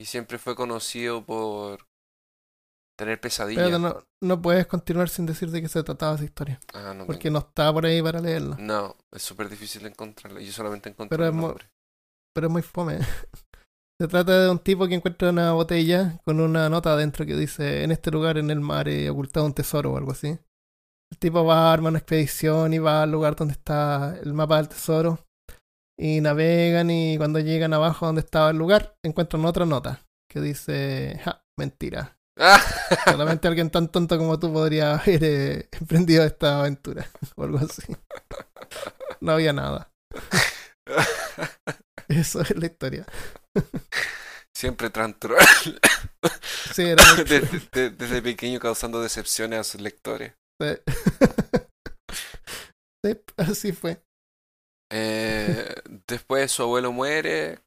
[0.00, 1.87] Y siempre fue conocido por
[2.98, 3.64] tener pesadillas.
[3.64, 7.06] Pero no, no puedes continuar sin decir de qué se trataba esa historia, Ah, no,
[7.06, 8.56] porque no está por ahí para leerla.
[8.58, 10.40] no, es súper difícil encontrarla.
[10.40, 11.70] Yo solamente encontré Pero el es nombre.
[12.34, 12.98] pero es muy fome.
[14.00, 17.82] Se trata de un tipo que encuentra una botella con una nota adentro que dice
[17.82, 20.38] en este lugar en el mar he ocultado un tesoro o algo así.
[21.10, 24.68] El tipo va, arma una expedición y va al lugar donde está el mapa del
[24.68, 25.18] tesoro.
[25.98, 31.18] Y navegan y cuando llegan abajo donde estaba el lugar encuentran otra nota que dice,
[31.24, 32.17] ja, mentira.
[33.04, 37.82] Solamente alguien tan tonto como tú podría haber eh, emprendido esta aventura o algo así.
[39.20, 39.90] No había nada.
[42.08, 43.06] Eso es la historia.
[44.56, 45.36] Siempre Trantro.
[46.72, 50.32] Sí, era muy desde, de- desde pequeño causando decepciones a sus lectores.
[50.60, 50.74] Sí.
[53.04, 54.02] Sí, así fue.
[54.90, 55.74] Eh,
[56.06, 57.60] después su abuelo muere.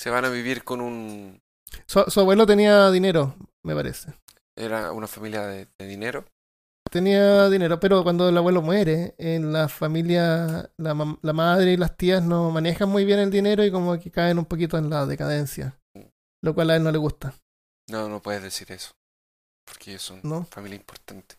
[0.00, 1.40] Se van a vivir con un.
[1.86, 3.36] Su, su abuelo tenía dinero.
[3.64, 4.14] Me parece.
[4.56, 6.24] Era una familia de, de dinero.
[6.90, 12.22] Tenía dinero, pero cuando el abuelo muere, en la familia, la, madre y las tías
[12.22, 15.76] no manejan muy bien el dinero y como que caen un poquito en la decadencia.
[16.42, 17.34] Lo cual a él no le gusta,
[17.90, 18.92] No, no puedes decir eso.
[19.66, 20.44] Porque ellos son ¿no?
[20.44, 21.36] familia importante.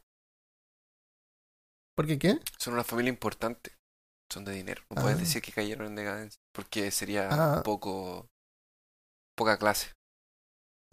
[1.95, 2.39] ¿Por qué qué?
[2.57, 3.71] Son una familia importante.
[4.31, 4.81] Son de dinero.
[4.89, 5.03] No Ah.
[5.03, 6.41] puedes decir que cayeron en decadencia.
[6.53, 7.57] Porque sería Ah.
[7.57, 8.27] un poco.
[9.37, 9.91] poca clase.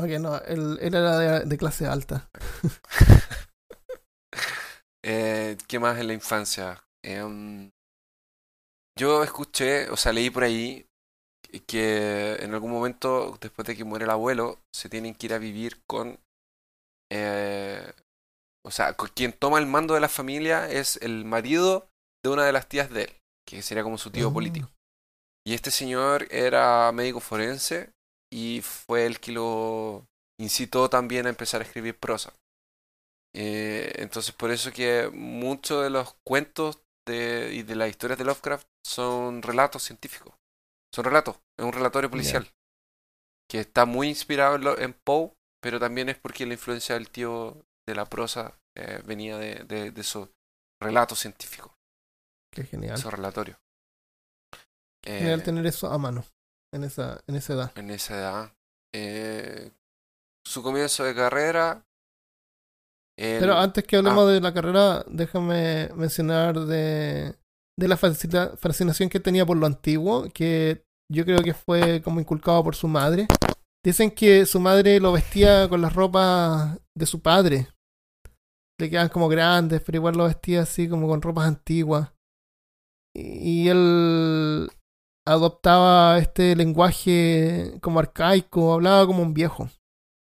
[0.03, 2.28] Ok, no, él, él era de, de clase alta.
[5.05, 6.84] Eh, ¿Qué más en la infancia?
[7.05, 7.70] Em,
[8.96, 10.86] yo escuché, o sea, leí por ahí
[11.66, 15.38] que en algún momento, después de que muere el abuelo, se tienen que ir a
[15.38, 16.18] vivir con...
[17.12, 17.92] eh,
[18.64, 21.88] o sea, quien toma el mando de la familia es el marido
[22.24, 23.12] de una de las tías de él,
[23.44, 24.32] que sería como su tío Ah.
[24.32, 24.70] político.
[25.44, 27.90] Y este señor era médico forense
[28.33, 30.09] y fue el que lo
[30.41, 32.35] incitó también a empezar a escribir prosa.
[33.35, 38.24] Eh, entonces por eso que muchos de los cuentos de, y de las historias de
[38.24, 40.35] Lovecraft son relatos científicos.
[40.95, 42.49] Son relatos, es un relatorio policial.
[43.49, 47.11] Que está muy inspirado en, lo- en Poe, pero también es porque la influencia del
[47.11, 50.28] tío de la prosa eh, venía de, de, de esos
[50.80, 51.72] relatos científicos,
[52.51, 53.05] Qué genial.
[53.05, 53.59] esos relatorios.
[55.05, 56.22] Eh, Genial tener eso a mano
[56.73, 57.73] en esa, en esa edad.
[57.79, 58.53] en esa edad.
[58.95, 59.70] Eh,
[60.47, 61.85] su comienzo de carrera.
[63.18, 67.37] el- Pero antes que hablemos de la carrera, déjame mencionar de,
[67.79, 72.20] de la fascina- fascinación que tenía por lo antiguo, que yo creo que fue como
[72.20, 73.29] inculcado por su madre.
[73.85, 77.68] Dicen que su madre lo vestía con las ropas de su padre.
[78.81, 82.12] Le quedaban como grandes, pero igual lo vestía así como con ropas antiguas.
[83.14, 84.70] Y él
[85.27, 89.68] adoptaba este lenguaje como arcaico, hablaba como un viejo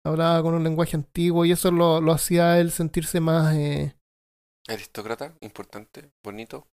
[0.05, 3.95] hablaba con un lenguaje antiguo y eso lo, lo hacía él sentirse más eh,
[4.67, 6.67] aristócrata, importante, bonito.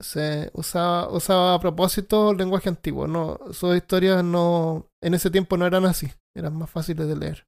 [0.00, 5.56] se usaba usaba a propósito el lenguaje antiguo no sus historias no en ese tiempo
[5.56, 7.46] no eran así eran más fáciles de leer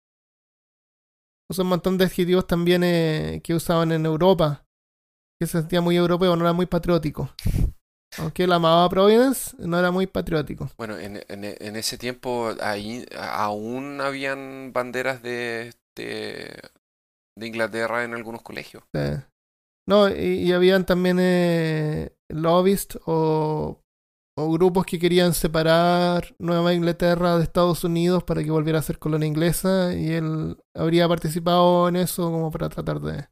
[1.51, 4.65] usó un montón de adjetivos también eh, que usaban en Europa
[5.39, 7.31] que se sentía muy europeo no era muy patriótico
[8.19, 12.55] aunque él amaba a Providence no era muy patriótico Bueno, en, en, en ese tiempo
[12.61, 16.61] ahí aún habían banderas de, de,
[17.37, 18.85] de Inglaterra en algunos colegios.
[18.95, 19.01] Sí.
[19.89, 23.81] No, y, y habían también eh, lobbyists o,
[24.37, 28.99] o grupos que querían separar Nueva Inglaterra de Estados Unidos para que volviera a ser
[28.99, 33.29] colonia inglesa y él habría participado en eso como para tratar de,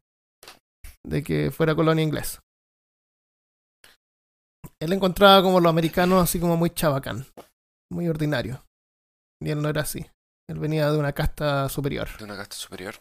[1.05, 2.44] de que fuera colonia inglesa.
[4.85, 7.25] Él encontraba como los americanos así como muy chabacán,
[7.91, 8.63] muy ordinario.
[9.43, 10.05] Y él no era así.
[10.49, 12.09] Él venía de una casta superior.
[12.19, 12.95] De una casta superior.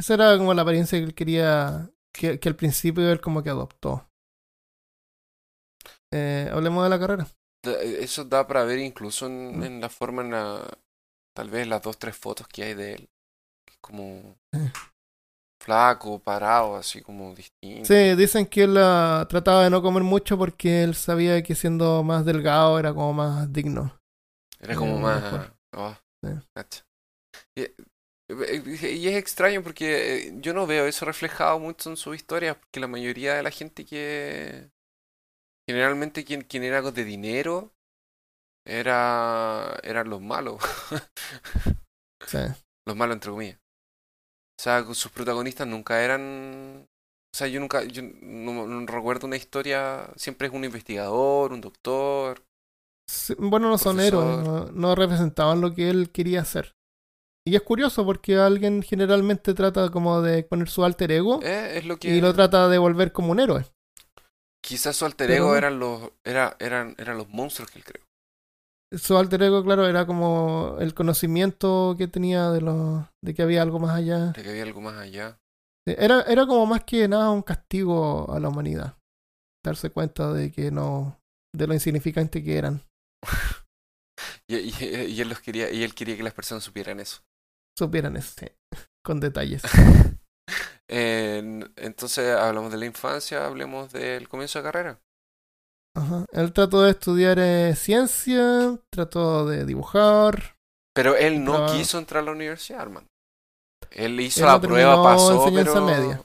[0.00, 3.50] Esa era como la apariencia que él quería, que, que al principio él como que
[3.50, 4.08] adoptó.
[6.12, 7.26] Eh, hablemos de la carrera.
[7.64, 10.78] Da- Eso da para ver incluso en, en la forma, en la,
[11.34, 13.10] tal vez las dos, tres fotos que hay de él.
[13.80, 14.72] Como Eh.
[15.68, 17.88] Flaco, parado, así como distinto.
[17.88, 22.02] Sí, dicen que él ah, trataba de no comer mucho porque él sabía que siendo
[22.02, 23.92] más delgado era como más digno.
[24.60, 25.50] Era como Eh, más...
[25.72, 26.28] ah, Sí.
[27.54, 27.74] Y, eh,
[28.96, 32.80] y es extraño porque eh, yo no veo eso reflejado mucho en sus historias, porque
[32.80, 34.70] la mayoría de la gente que...
[35.68, 37.74] Generalmente quien, quien era de dinero
[38.66, 40.60] era eran los malos.
[42.26, 42.38] Sí.
[42.86, 43.58] los malos entre comillas.
[44.58, 46.88] O sea, sus protagonistas nunca eran...
[47.32, 51.60] O sea, yo nunca, yo no, no recuerdo una historia, siempre es un investigador, un
[51.60, 52.42] doctor.
[53.06, 56.74] Sí, Bueno, no son héroes, no, no representaban lo que él quería hacer.
[57.46, 61.86] Y es curioso porque alguien generalmente trata como de poner su alter ego Eh, es
[61.86, 62.14] lo que...
[62.16, 63.64] y lo trata de volver como un héroe.
[64.60, 68.04] Quizás su alter ego eran los, era, eran, eran los monstruos que él creó.
[68.96, 73.60] Su alter ego, claro, era como el conocimiento que tenía de, lo, de que había
[73.62, 74.32] algo más allá.
[74.32, 75.38] De que había algo más allá.
[75.86, 78.96] Era, era como más que nada un castigo a la humanidad.
[79.64, 81.20] Darse cuenta de que no.
[81.54, 82.82] de lo insignificante que eran.
[84.50, 87.20] Y, y- y él los quería, y él quería que las personas supieran eso.
[87.78, 88.46] Supieran eso, sí,
[89.04, 89.62] con detalles.
[90.90, 95.00] En- entonces hablamos de la infancia, hablemos del comienzo de carrera.
[95.98, 96.24] Ajá.
[96.32, 100.56] Él trató de estudiar eh, ciencia, trató de dibujar.
[100.94, 103.06] Pero él no quiso entrar a la universidad, hermano.
[103.90, 105.86] Él hizo Él la no prueba, pasó, enseñanza pero...
[105.86, 106.22] media.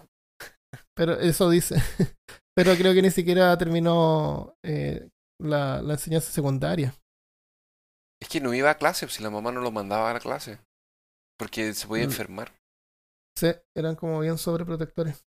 [0.95, 1.76] Pero eso dice.
[2.55, 5.09] Pero creo que ni siquiera terminó eh,
[5.41, 6.93] la, la enseñanza secundaria.
[8.21, 10.59] Es que no iba a clase, si la mamá no lo mandaba a la clase.
[11.39, 12.09] porque se podía Mm.
[12.11, 12.51] enfermar.
[13.36, 15.26] Sí, eran como bien sobreprotectores.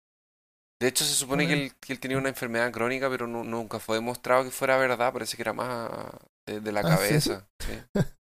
[0.83, 3.79] De hecho, se supone que él, que él tenía una enfermedad crónica, pero nu- nunca
[3.79, 5.13] fue demostrado que fuera verdad.
[5.13, 5.91] Parece que era más
[6.47, 6.89] de, de la Ah, ¿sí?
[6.97, 7.49] cabeza.
[7.61, 7.73] sí.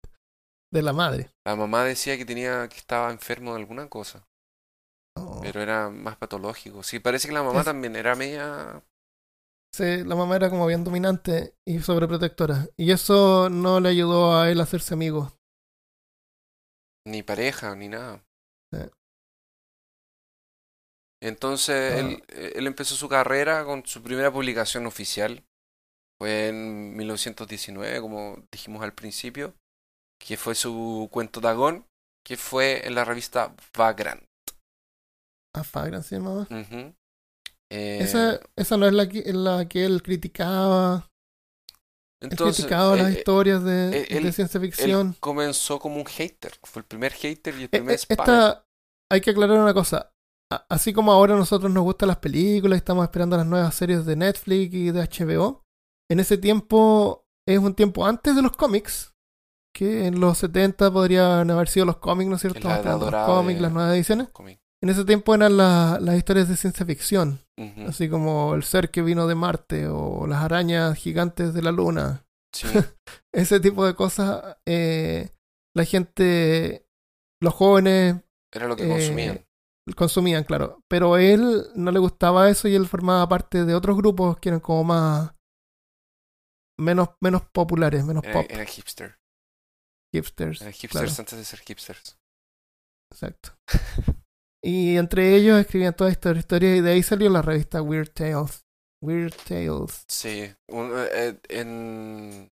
[0.73, 1.31] De la madre.
[1.47, 4.27] La mamá decía que tenía que estaba enfermo de alguna cosa,
[5.17, 5.41] Oh.
[5.41, 6.83] pero era más patológico.
[6.83, 8.83] Sí, parece que la mamá Es- también era media.
[9.73, 12.67] Sí, la mamá era como bien dominante y sobreprotectora.
[12.77, 15.33] Y eso no le ayudó a él a hacerse amigo.
[17.07, 18.25] ni pareja ni nada.
[18.73, 18.81] Sí.
[21.23, 21.99] Entonces Ah.
[21.99, 22.23] él,
[22.55, 25.45] él empezó su carrera con su primera publicación oficial.
[26.19, 29.55] Fue en 1919, como dijimos al principio,
[30.19, 31.87] que fue su cuento Dagón,
[32.25, 34.25] que fue en la revista Vagrant.
[35.55, 36.43] A Fagran se llamaba.
[36.51, 36.95] Ujú.
[37.71, 41.09] Eh, Esa, esa no es la que, la que él criticaba.
[42.23, 45.17] Él entonces, criticaba las eh, historias de, eh, él- de ciencia él ficción.
[45.21, 46.53] comenzó como un hater.
[46.63, 48.15] Fue el primer hater y el Eh, primer eh, spy.
[48.19, 48.67] esta,
[49.11, 50.11] hay que aclarar una cosa.
[50.69, 54.05] Así como ahora a nosotros nos gustan las películas y estamos esperando las nuevas series
[54.07, 55.65] de Netflix y de HBO,
[56.11, 59.13] en ese tiempo es un tiempo antes de los cómics,
[59.75, 62.69] que en los 70 podrían haber sido los cómics, ¿no es cierto?
[62.69, 64.29] La los cómics, las nuevas ediciones.
[64.31, 64.61] Cómic.
[64.83, 67.41] En ese tiempo eran la- las historias de ciencia ficción,
[67.89, 72.25] así como el ser que vino de Marte o las arañas gigantes de la luna.
[72.55, 72.67] Sí,
[73.35, 75.31] Ese tipo de cosas, eh,
[75.75, 76.87] la gente,
[77.43, 78.17] los jóvenes
[78.55, 79.46] era lo que Eh, consumían.
[79.95, 80.81] Consumían, claro.
[80.89, 84.61] Pero él no le gustaba eso y él formaba parte de otros grupos que eran
[84.61, 85.33] como más.
[86.79, 89.17] menos, menos populares, menos Era, pop, era hipster.
[90.13, 90.61] hipsters.
[90.61, 92.19] Eran hipsters claro, antes de ser hipsters.
[93.13, 93.51] exacto.
[94.65, 98.65] Y entre ellos escribían todas estas historias y de ahí salió la revista Weird Tales.
[99.01, 100.05] Weird Tales.
[100.09, 102.51] Sí, un- eh, en...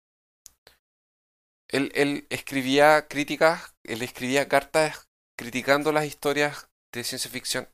[1.71, 6.69] Él, él escribía críticas, él escribía cartas criticando las historias
[6.99, 7.67] de ciencia ficción.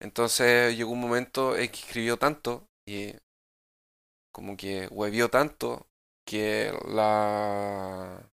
[0.00, 3.14] Entonces llegó un momento en que escribió tanto y
[4.32, 5.86] como que huevió tanto
[6.26, 8.30] que la...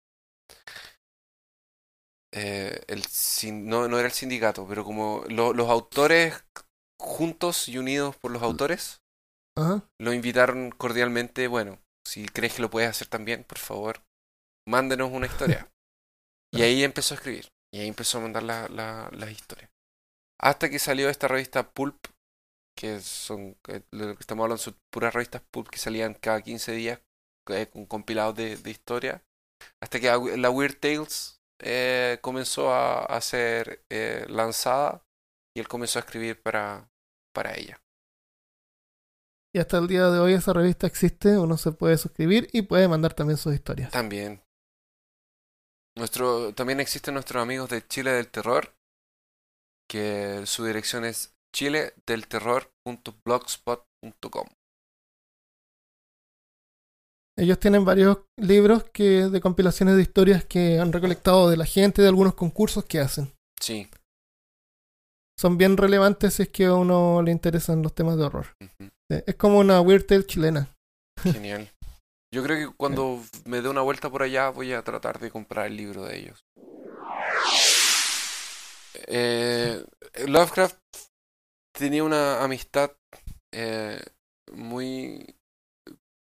[2.33, 3.03] eh, el,
[3.67, 6.43] no, no era el sindicato, pero como lo- los autores
[6.99, 9.01] juntos y unidos por los autores
[9.99, 14.01] lo invitaron cordialmente, bueno, si crees que lo puedes hacer también, por favor,
[14.67, 15.69] mándenos una historia.
[16.53, 19.71] y ahí empezó a escribir, y ahí empezó a mandar la- la- las historias.
[20.39, 21.97] Hasta que salió esta revista Pulp,
[22.77, 26.71] que son, que lo que estamos hablando son puras revistas Pulp que salían cada 15
[26.73, 27.01] días
[27.49, 29.23] eh, con compilados de, de historia.
[29.81, 35.03] Hasta que la Weird Tales eh, comenzó a, a ser eh, lanzada
[35.55, 36.89] y él comenzó a escribir para,
[37.33, 37.81] para ella.
[39.55, 42.87] Y hasta el día de hoy esa revista existe, uno se puede suscribir y puede
[42.87, 43.91] mandar también sus historias.
[43.91, 44.43] También.
[45.97, 48.71] Nuestro, también existen nuestros amigos de Chile del Terror,
[49.89, 54.47] que su dirección es chiledelterror.blogspot.com.
[57.39, 62.01] Ellos tienen varios libros que de compilaciones de historias que han recolectado de la gente
[62.01, 63.31] de algunos concursos que hacen.
[63.61, 63.87] Sí.
[65.39, 68.47] Son bien relevantes si es que a uno le interesan los temas de horror.
[69.09, 70.75] Es como una Weird Tale chilena.
[71.21, 71.71] Genial.
[72.33, 75.67] Yo creo que cuando me dé una vuelta por allá voy a tratar de comprar
[75.67, 76.43] el libro de ellos.
[79.07, 79.85] Eh,
[80.27, 80.79] Lovecraft
[81.71, 82.91] tenía una amistad
[83.53, 84.01] eh,
[84.51, 85.35] muy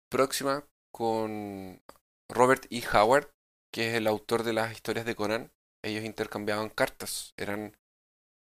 [0.08, 1.82] próxima con
[2.30, 2.82] Robert E.
[2.92, 3.30] Howard,
[3.72, 5.52] que es el autor de las historias de Conan.
[5.84, 7.76] Ellos intercambiaban cartas, eran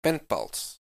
[0.02, 0.82] pen pals.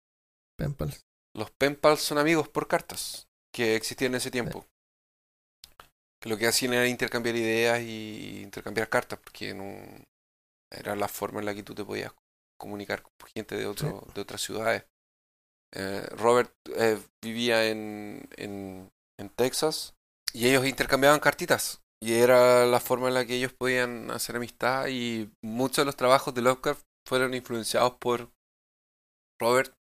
[0.58, 1.06] Pen pals.
[1.34, 4.66] Los pen pals son amigos por cartas que existían en ese tiempo.
[6.20, 9.66] Que lo que hacían era intercambiar ideas y intercambiar cartas, porque no
[10.72, 12.12] era la forma en la que tú te podías
[12.58, 14.86] comunicar con gente de, otro, de otras ciudades.
[15.74, 18.90] Eh, Robert eh, vivía en, en,
[19.20, 19.96] en Texas
[20.34, 21.82] y ellos intercambiaban cartitas.
[22.02, 25.96] Y era la forma en la que ellos podían hacer amistad y muchos de los
[25.96, 28.30] trabajos de Lovecraft fueron influenciados por
[29.40, 29.74] Robert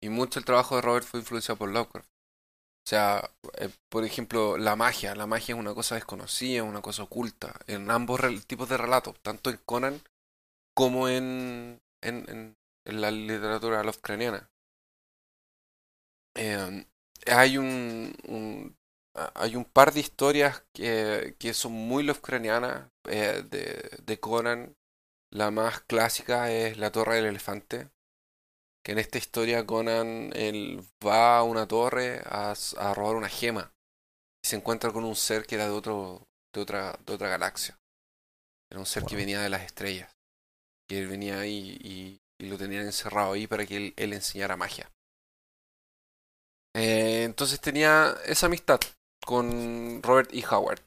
[0.00, 2.08] y mucho el trabajo de Robert fue influenciado por Lovecraft.
[2.08, 5.14] O sea, eh, por ejemplo, la magia.
[5.14, 7.54] La magia es una cosa desconocida, una cosa oculta.
[7.66, 10.00] En ambos tipos de relatos, tanto en Conan
[10.74, 14.50] como en, en, en, en la literatura Lovecraftiana.
[16.34, 16.86] Eh,
[17.26, 18.76] hay un, un-
[19.14, 24.76] a- hay un par de historias que, que son muy Lovecraftianas eh, de, de Conan.
[25.32, 27.90] La más clásica es La Torre del Elefante
[28.84, 32.54] que en esta historia Conan él va a una torre a,
[32.94, 33.74] robar una gema
[34.44, 37.78] y se encuentra con un ser que era de otro de otra de otra galaxia
[38.70, 40.17] era un ser que venía de las estrellas
[40.88, 44.56] y él venía ahí y y lo tenían encerrado ahí para que él, él enseñara
[44.56, 44.90] magia.
[46.76, 48.78] Eh, entonces tenía esa amistad
[49.24, 50.44] con Robert E.
[50.48, 50.80] Howard.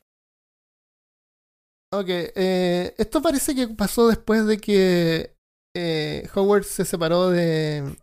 [1.94, 5.36] Ok, eh, esto parece que pasó después de que
[5.76, 7.98] eh, Howard se separó de,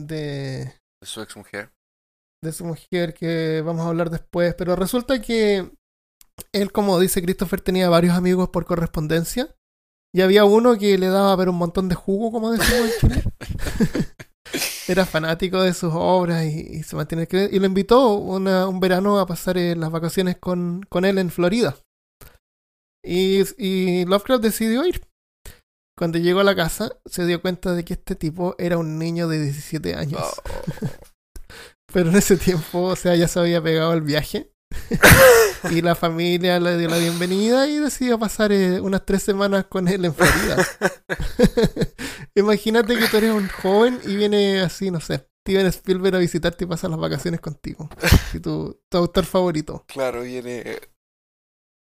[0.00, 0.72] de,
[1.02, 1.70] de su ex mujer.
[2.42, 5.70] de su mujer, que vamos a hablar después, pero resulta que
[6.52, 9.54] él, como dice Christopher, tenía varios amigos por correspondencia
[10.14, 13.08] y había uno que le daba a ver un montón de jugo, como decimos en
[13.10, 13.22] Chile.
[14.88, 19.18] Era fanático de sus obras y, y se mantiene y lo invitó una- un verano
[19.18, 21.76] a pasar eh, las vacaciones con, con él en Florida.
[23.04, 25.02] Y, y Lovecraft decidió ir.
[25.96, 29.28] Cuando llegó a la casa, se dio cuenta de que este tipo era un niño
[29.28, 30.20] de 17 años.
[30.22, 30.88] Oh,
[31.92, 34.52] Pero en ese tiempo, o sea, ya se había pegado el viaje.
[35.70, 39.88] y la familia le dio la bienvenida y decidió pasar eh, unas tres semanas con
[39.88, 40.66] él en Florida.
[42.34, 46.64] Imagínate que tú eres un joven y viene así, no sé, Steven Spielberg a visitarte
[46.64, 47.88] y pasa las vacaciones contigo.
[48.34, 49.84] Y tu, tu autor favorito.
[49.86, 50.78] claro, viene.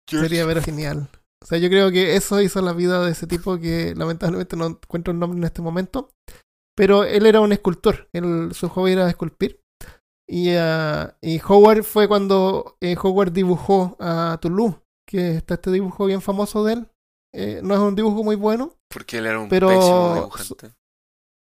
[0.10, 1.08] Sería ver genial.
[1.44, 4.68] O sea, yo creo que eso hizo la vida de ese tipo que lamentablemente no
[4.68, 6.10] encuentro el nombre en este momento.
[6.76, 8.10] Pero él era un escultor.
[8.14, 9.61] Él, su hobby era esculpir.
[10.34, 14.78] Y, ah, y Howard fue cuando eh, Howard dibujó a Toulouse.
[15.06, 16.88] Que está este dibujo bien famoso de él.
[17.34, 18.78] Eh, no es un dibujo muy bueno.
[18.90, 20.74] Porque él era un Pero- pésimo dibujante.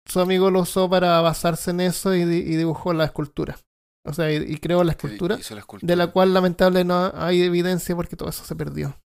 [0.08, 3.56] Su amigo lo usó para basarse en eso y, y dibujó la escultura.
[4.04, 5.36] O sea, y, y creó escultura.
[5.36, 5.88] la escultura.
[5.88, 9.00] de la cual lamentable no hay evidencia porque todo eso se perdió.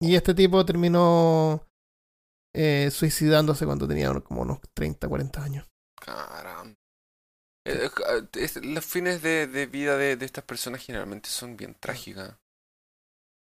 [0.00, 1.66] Y este tipo terminó
[2.54, 5.66] eh, suicidándose cuando tenía como unos 30, 40 años.
[6.00, 6.73] Caramba.
[7.66, 11.74] Eh, eh, es- los fines de, de vida de, de estas personas generalmente son bien
[11.74, 12.36] trágicas.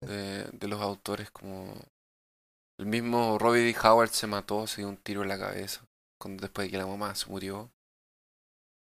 [0.01, 1.75] De, de los autores como...
[2.79, 3.77] El mismo Robbie D.
[3.83, 5.87] Howard se mató, se dio un tiro en la cabeza
[6.21, 7.71] cuando, después de que la mamá se murió.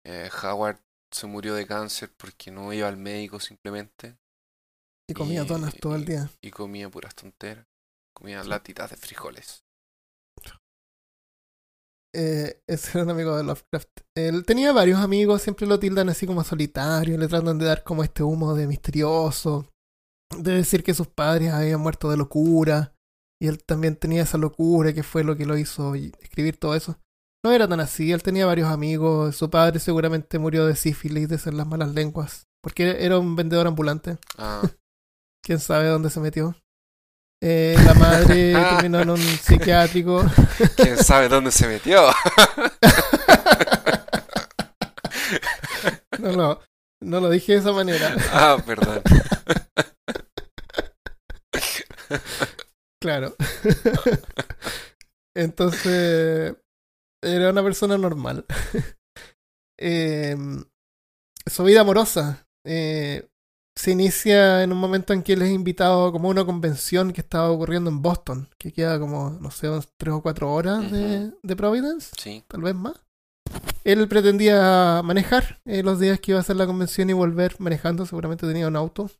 [0.05, 0.80] Eh, Howard
[1.11, 4.17] se murió de cáncer porque no iba al médico simplemente
[5.09, 6.30] Y comía Y- donas todo el día.
[6.41, 7.65] y comía puras tonteras.
[8.13, 9.64] Comía latitas de frijoles.
[12.16, 13.89] Eh, ese era un amigo de Lovecraft.
[14.16, 18.03] Él tenía varios amigos, siempre lo tildan así como solitario, le tratan de dar como
[18.03, 19.68] este humo de misterioso,
[20.38, 22.95] de decir que sus padres habían muerto de locura,
[23.41, 26.97] y él también tenía esa locura que fue lo que lo hizo escribir todo eso.
[27.43, 31.38] No era tan así, él tenía varios amigos, su padre seguramente murió de sífilis, de
[31.38, 34.61] ser las malas lenguas, porque era un vendedor ambulante, Ah,
[35.43, 36.55] quién sabe dónde se metió.
[37.43, 40.25] Eh, la madre terminó en un psiquiátrico.
[40.75, 42.01] ¿Quién sabe dónde se metió?
[46.19, 46.59] No, no,
[47.01, 48.15] no lo dije de esa manera.
[48.31, 49.01] ah, perdón.
[53.01, 53.36] Claro.
[55.36, 56.55] Entonces,
[57.21, 58.45] era una persona normal.
[59.77, 60.63] Em,
[61.45, 63.27] su vida amorosa eh,
[63.78, 67.21] se inicia en un momento en que él es invitado como a una convención que
[67.21, 69.67] estaba ocurriendo en Boston, que queda como, no sé,
[69.97, 72.43] tres o cuatro horas de, de Providence, Sí.
[72.47, 72.93] tal vez más.
[73.84, 78.05] Él pretendía manejar eh, los días que iba a hacer la convención y volver manejando,
[78.05, 79.11] seguramente tenía un auto.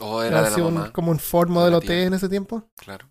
[0.00, 0.92] O era de la Así un- mamá.
[0.92, 2.64] como un Ford modelo T en ese tiempo.
[2.76, 3.08] Claro.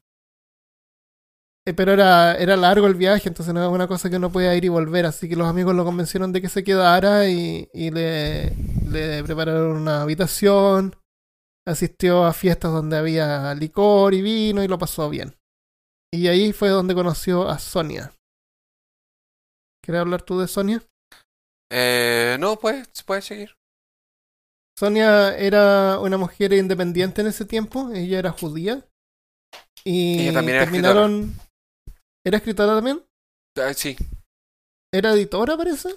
[1.67, 4.55] Eh, pero era, era largo el viaje, entonces no era una cosa que uno podía
[4.55, 5.05] ir y volver.
[5.05, 8.53] Así que los amigos lo convencieron de que se quedara y, y le,
[8.87, 10.95] le prepararon una habitación.
[11.67, 15.35] Asistió a fiestas donde había licor y vino y lo pasó bien.
[16.13, 18.13] Y ahí fue donde conoció a Sonia.
[19.83, 20.83] ¿Quieres hablar tú de Sonia?
[21.71, 23.55] Eh, no, pues, puede seguir.
[24.77, 28.85] Sonia era una mujer independiente en ese tiempo, ella era judía.
[29.83, 31.35] Y Ella también era terminaron.
[32.25, 33.03] ¿Era escritora también?
[33.57, 33.95] Ah, sí.
[34.93, 35.89] ¿Era editora, parece?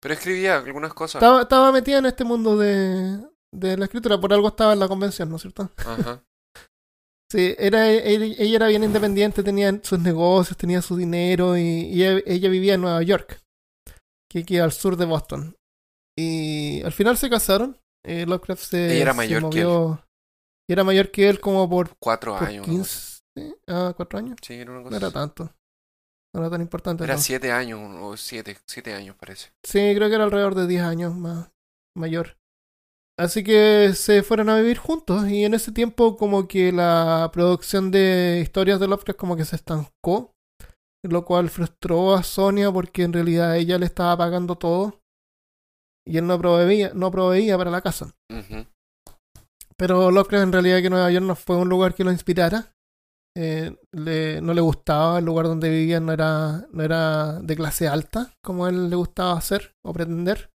[0.00, 1.20] Pero escribía algunas cosas.
[1.22, 3.18] Estaba, estaba metida en este mundo de,
[3.54, 5.70] de la escritura, por algo estaba en la convención, ¿no es cierto?
[5.78, 6.22] Ajá.
[7.28, 12.04] Sí, era, ella, ella era bien independiente, tenía sus negocios, tenía su dinero y, y
[12.04, 13.42] ella, ella vivía en Nueva York,
[14.30, 15.56] que queda al sur de Boston.
[16.16, 17.80] Y al final se casaron.
[18.04, 19.98] Eh, Lovecraft se, Ella era se mayor que él.
[20.68, 22.64] y era mayor que él como por, Cuatro por años.
[22.68, 22.72] ¿no?
[22.72, 23.20] 15,
[23.66, 24.36] ah, cuatro años.
[24.40, 25.14] Sí, era una No cosa era así.
[25.14, 25.52] tanto.
[26.36, 27.02] No era tan importante.
[27.02, 27.26] Era entonces.
[27.26, 29.52] siete años, o siete, siete años parece.
[29.64, 31.50] Sí, creo que era alrededor de 10 años más
[31.96, 32.36] mayor.
[33.18, 37.90] Así que se fueron a vivir juntos y en ese tiempo como que la producción
[37.90, 40.34] de historias de Lovecraft como que se estancó,
[41.02, 45.00] lo cual frustró a Sonia porque en realidad ella le estaba pagando todo
[46.06, 48.12] y él no proveía, no proveía para la casa.
[49.78, 52.75] Pero Lovecraft en realidad que Nueva York no fue un lugar que lo inspirara.
[53.36, 57.86] Eh, le- no le gustaba, el lugar donde vivía no era, no era de clase
[57.86, 60.50] alta, como a él le gustaba hacer o pretender.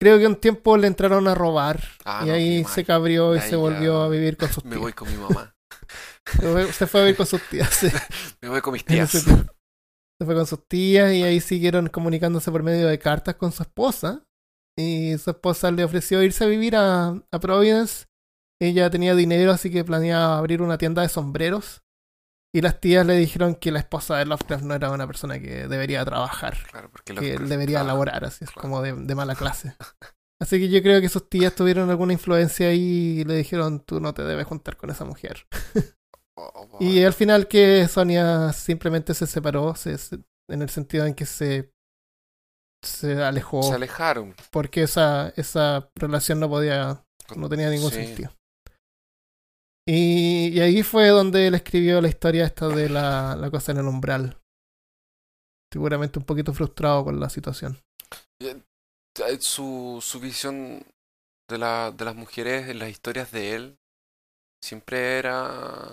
[0.00, 3.38] Creo que un tiempo le entraron a robar Ah, y no, ahí se cabrió y
[3.38, 4.80] Ahí se volvió ya a vivir con sus Me tías.
[4.82, 5.54] voy con mi mamá.
[6.72, 7.70] Se fue- a vivir con sus tías.
[7.74, 7.88] sí.
[8.42, 9.10] Me voy con mis tías.
[9.10, 13.62] Se fue con sus tías y ahí siguieron comunicándose por medio de cartas con su
[13.62, 14.24] esposa.
[14.76, 18.06] Y su esposa le ofreció irse a vivir a, a Providence.
[18.64, 21.82] Ella tenía dinero, así que planeaba abrir una tienda de sombreros.
[22.54, 25.66] Y las tías le dijeron que la esposa de Lovecraft no era una persona que
[25.66, 28.62] debería trabajar, Claro, porque que debería laborar, así es claro.
[28.62, 29.74] como de, de mala clase.
[30.40, 33.98] Así que yo creo que sus tías tuvieron alguna influencia ahí y le dijeron, tú
[34.00, 35.46] no te debes juntar con esa mujer.
[36.36, 41.06] Oh, oh, Y al final que Sonia simplemente se separó, se- se- en el sentido
[41.06, 41.72] en que se,
[42.82, 44.34] se alejó, Se alejaron.
[44.50, 47.04] porque esa, esa relación no podía,
[47.36, 48.04] no tenía ningún Sí.
[48.04, 48.30] sentido.
[49.86, 53.78] Y, y ahí fue donde él escribió la historia esta de la, la cosa en
[53.78, 54.38] el umbral.
[55.72, 57.78] Seguramente un poquito frustrado con la situación.
[58.40, 60.84] Eh, Su, su visión
[61.48, 63.78] de, la, de las mujeres en las historias de él
[64.62, 65.90] siempre era,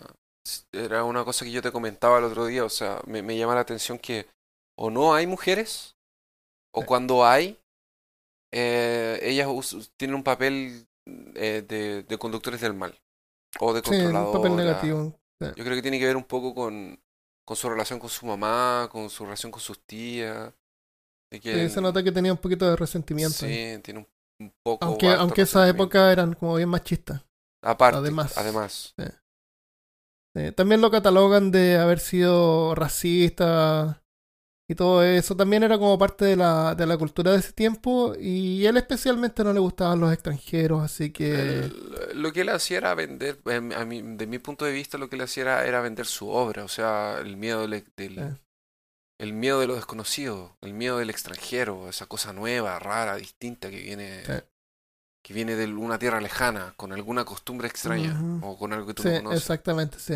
[0.72, 2.66] era una cosa que yo te comentaba el otro día.
[2.66, 4.28] O sea, me, me llama la atención que
[4.78, 5.96] o no hay mujeres,
[6.74, 6.86] o Sí.
[6.86, 7.60] cuando hay,
[8.54, 9.48] eh, ellas
[9.98, 10.88] tienen un papel
[11.36, 12.98] eh, de, de conductores del mal.
[13.60, 15.20] O de Sí, un papel negativo.
[15.40, 17.00] Yo creo que tiene que ver un poco con,
[17.46, 20.54] con su relación con su mamá, con su relación con sus tías.
[21.30, 23.38] que Sí, se nota que tenía un poquito de resentimiento.
[23.38, 24.08] Sí, tiene un,
[24.40, 24.86] un poco.
[24.86, 25.84] Aunque, aunque esa resentimiento.
[25.84, 27.22] época eran como bien machistas.
[27.64, 28.38] Aparte, además.
[28.38, 28.96] además.
[30.36, 34.02] Eh, también lo catalogan de haber sido racista
[34.72, 35.36] y todo eso.
[35.36, 39.44] También era como parte de la, de la cultura de ese tiempo y él especialmente
[39.44, 41.60] no le gustaban los extranjeros, así que...
[41.60, 44.98] El- lo que él hacía era vender, em, a mí, de mi punto de vista,
[44.98, 48.20] lo que él hacía era, era vender su obra, o sea, el miedo del, del-
[48.20, 48.36] Eh.
[49.20, 53.80] el miedo de lo desconocido, el miedo del extranjero, esa cosa nueva, rara, distinta que
[53.82, 54.24] viene,
[55.24, 59.04] que viene de una tierra lejana, con alguna costumbre extraña, o con algo que tú
[59.04, 59.42] Sí, no conoces.
[59.42, 60.16] exactamente, sí.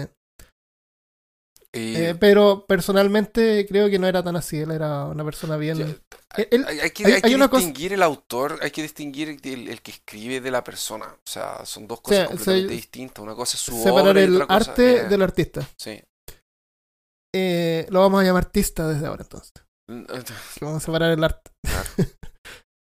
[1.78, 5.78] Eh, pero personalmente creo que no era tan así, él era una persona bien...
[5.78, 5.86] ya-
[6.38, 8.82] Eh, él- hay, que, hay- hay que hay una cosa- distinguir el autor, hay que
[8.82, 11.06] distinguir el, el que escribe de la persona.
[11.08, 13.22] O sea, son dos cosas completamente distintas.
[13.24, 15.68] Una cosa es su separar obra y el otra cosa arte del artista.
[15.78, 16.02] Sí.
[17.36, 19.52] Eh, lo vamos a llamar artista desde ahora entonces.
[20.62, 21.52] Vamos a separar el arte.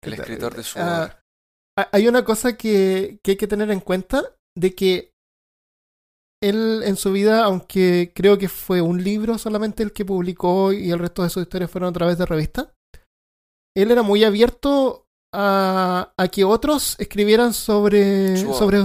[0.04, 1.22] El escritor de su Ah, obra.
[1.80, 4.24] Ha- Hay una cosa que, que hay que tener en cuenta
[4.56, 5.12] de que
[6.50, 10.92] él en su vida, aunque creo que fue un libro solamente el que publicó y
[10.92, 12.68] el resto de sus historias fueron a través de revistas,
[13.76, 18.38] él era muy abierto a, a que otros escribieran sobre,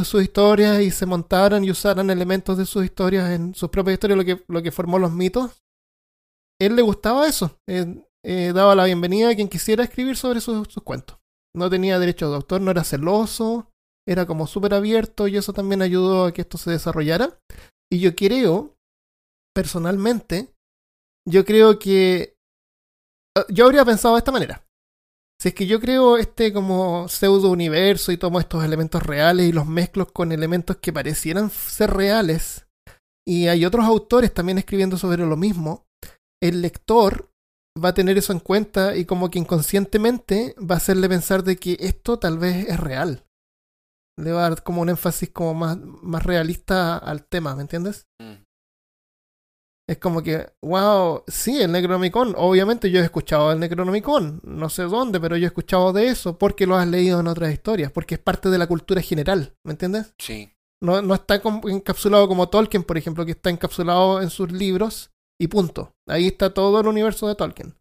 [0.04, 4.18] sus historias y se montaran y usaran elementos de sus historias en sus propias historias,
[4.18, 5.62] lo que, lo que formó los mitos.
[6.60, 7.58] Él le gustaba eso.
[7.68, 11.20] eh, eh, daba la bienvenida a quien quisiera escribir sobre sus, sus cuentos
[11.54, 13.69] no tenía derecho de autor, no era celoso,
[14.06, 17.38] era como súper abierto y eso también ayudó a que esto se desarrollara.
[17.92, 18.76] Y yo creo,
[19.54, 20.54] personalmente,
[21.28, 22.36] yo creo que
[23.36, 24.64] ah, yo habría pensado de esta manera.
[25.40, 29.52] Si es que yo creo este como pseudo universo y tomo estos elementos reales y
[29.52, 32.66] los mezclo con elementos que parecieran ser reales,
[33.26, 35.86] y hay otros autores también escribiendo sobre lo mismo,
[36.42, 37.30] el lector
[37.82, 41.56] va a tener eso en cuenta y como que inconscientemente va a hacerle pensar de
[41.56, 43.24] que esto tal vez es real.
[44.20, 48.06] Le va a dar como un énfasis como más, más realista al tema, ¿me entiendes?
[48.20, 48.42] Mm.
[49.90, 52.34] Es como que, wow, sí, el Necronomicon.
[52.36, 54.40] Obviamente yo he escuchado el Necronomicon.
[54.44, 57.52] No sé dónde, pero yo he escuchado de eso porque lo has leído en otras
[57.52, 57.90] historias.
[57.90, 60.14] Porque es parte de la cultura general, ¿me entiendes?
[60.16, 60.52] Sí.
[60.80, 65.10] No, no está encapsulado como Tolkien, por ejemplo, que está encapsulado en sus libros
[65.40, 65.92] y punto.
[66.08, 67.74] Ahí está todo el universo de Tolkien.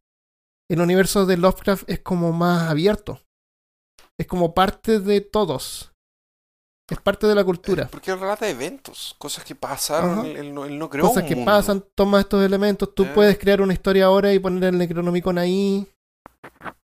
[0.67, 3.21] El universo de Lovecraft es como más abierto.
[4.19, 5.93] Es como parte de todos.
[6.89, 7.87] Es parte de la cultura.
[7.91, 10.19] Porque él relata eventos, cosas que pasaron.
[10.19, 10.27] Ajá.
[10.27, 11.51] Él, él no, él no creó Cosas un que mundo.
[11.51, 12.93] pasan, toma estos elementos.
[12.95, 13.11] Tú Eh.
[13.13, 15.87] puedes crear una historia ahora y poner el Necronomicon ahí.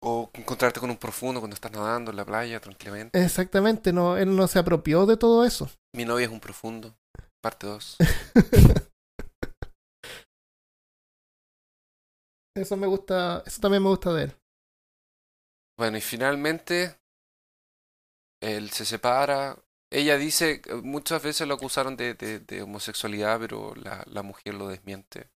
[0.02, 3.22] O encontrarte con un profundo cuando estás nadando en la playa tranquilamente.
[3.22, 5.68] Exactamente, no, él no se apropió de todo eso.
[5.94, 6.94] Mi novia es un profundo.
[7.42, 7.96] Parte 2.
[12.56, 14.36] Eso me gusta, eso también me gusta de él.
[15.78, 16.96] Bueno, y finalmente
[18.42, 19.56] él se separa.
[19.92, 24.54] Ella dice, que muchas veces lo acusaron de, de, de homosexualidad, pero la, la mujer
[24.54, 25.30] lo desmiente.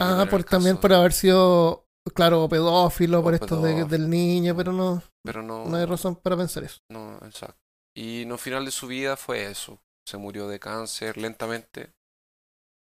[0.00, 5.02] Ah, por, también por haber sido, claro, pedófilo, O por esto del niño, pero no,
[5.24, 6.78] Pero no, no hay razón para pensar eso.
[6.90, 7.58] no, exacto.
[7.96, 9.80] Y no final de su vida fue eso.
[10.06, 11.92] Se murió de cáncer lentamente.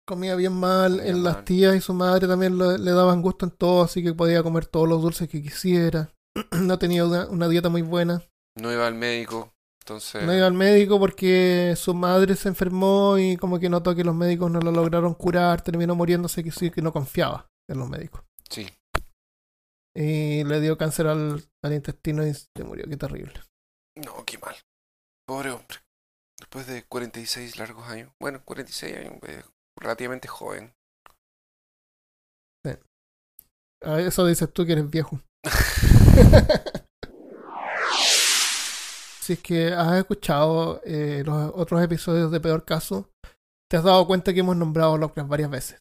[0.07, 3.45] Comía bien mal, Comía en las tías y su madre también le, le daban gusto
[3.45, 6.13] en todo, así que podía comer todos los dulces que quisiera.
[6.51, 8.23] no tenía una, una dieta muy buena.
[8.57, 10.23] No iba al médico, entonces...
[10.23, 14.15] No iba al médico porque su madre se enfermó y como que notó que los
[14.15, 18.23] médicos no lo lograron curar, terminó muriéndose que sí que no confiaba en los médicos.
[18.49, 18.67] Sí,
[19.95, 23.33] Y le dio cáncer al, al intestino y se murió, qué terrible.
[23.95, 24.55] no, qué mal.
[25.27, 25.77] Pobre hombre.
[26.39, 28.11] Después de 46 largos años.
[28.19, 29.43] Bueno, 46 años, eh,
[29.77, 30.73] relativamente joven.
[33.83, 35.19] A eso dices tú que eres viejo.
[39.21, 43.09] si es que has escuchado eh, los otros episodios de Peor Caso,
[43.69, 45.79] te has dado cuenta que hemos nombrado a Lovecraft varias veces.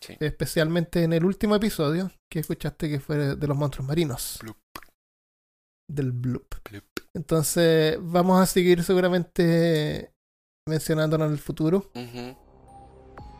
[0.00, 0.14] Sí.
[0.20, 4.38] Especialmente en el último episodio que escuchaste que fue de los monstruos marinos.
[4.42, 4.58] Bloop.
[5.90, 6.54] Del bloop.
[6.68, 6.84] Bloop.
[7.14, 10.12] Entonces vamos a seguir seguramente
[10.68, 11.90] mencionándolo en el futuro.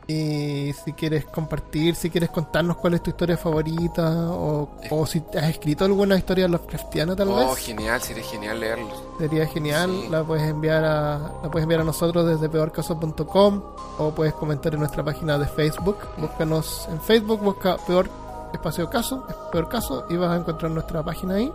[0.08, 5.20] Y si quieres compartir, si quieres contarnos cuál es tu historia favorita, o, o si
[5.36, 8.88] has escrito alguna historia Lovecraftiana tal Oh, vez, genial, sería genial leerlo.
[9.18, 9.90] sería genial.
[9.90, 10.08] Sí.
[10.08, 13.62] La puedes enviar a la puedes enviar a nosotros desde peorcaso.com
[13.98, 15.96] o puedes comentar en nuestra página de Facebook.
[16.18, 18.08] Búscanos en Facebook, busca peor
[18.52, 21.52] espacio caso, peor caso y vas a encontrar nuestra página ahí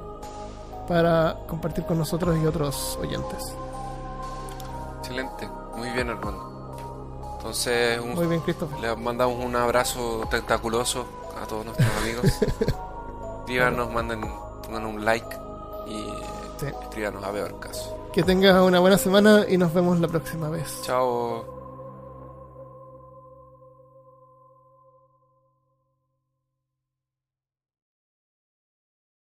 [0.90, 3.56] para compartir con nosotros y otros oyentes.
[5.00, 5.48] Excelente,
[5.78, 6.51] muy bien Armando.
[7.42, 8.80] Entonces, un- Muy bien, Christopher.
[8.80, 11.06] le mandamos un abrazo tentaculoso
[11.42, 12.26] a todos nuestros amigos.
[13.40, 14.22] Escríbanos, manden,
[14.64, 15.36] pongan un like
[15.88, 16.06] y
[16.60, 16.68] Sí.
[16.84, 17.98] escríbanos a ver caso.
[18.14, 20.82] Que tengas una buena semana y nos vemos la próxima vez.
[20.84, 21.61] Chao.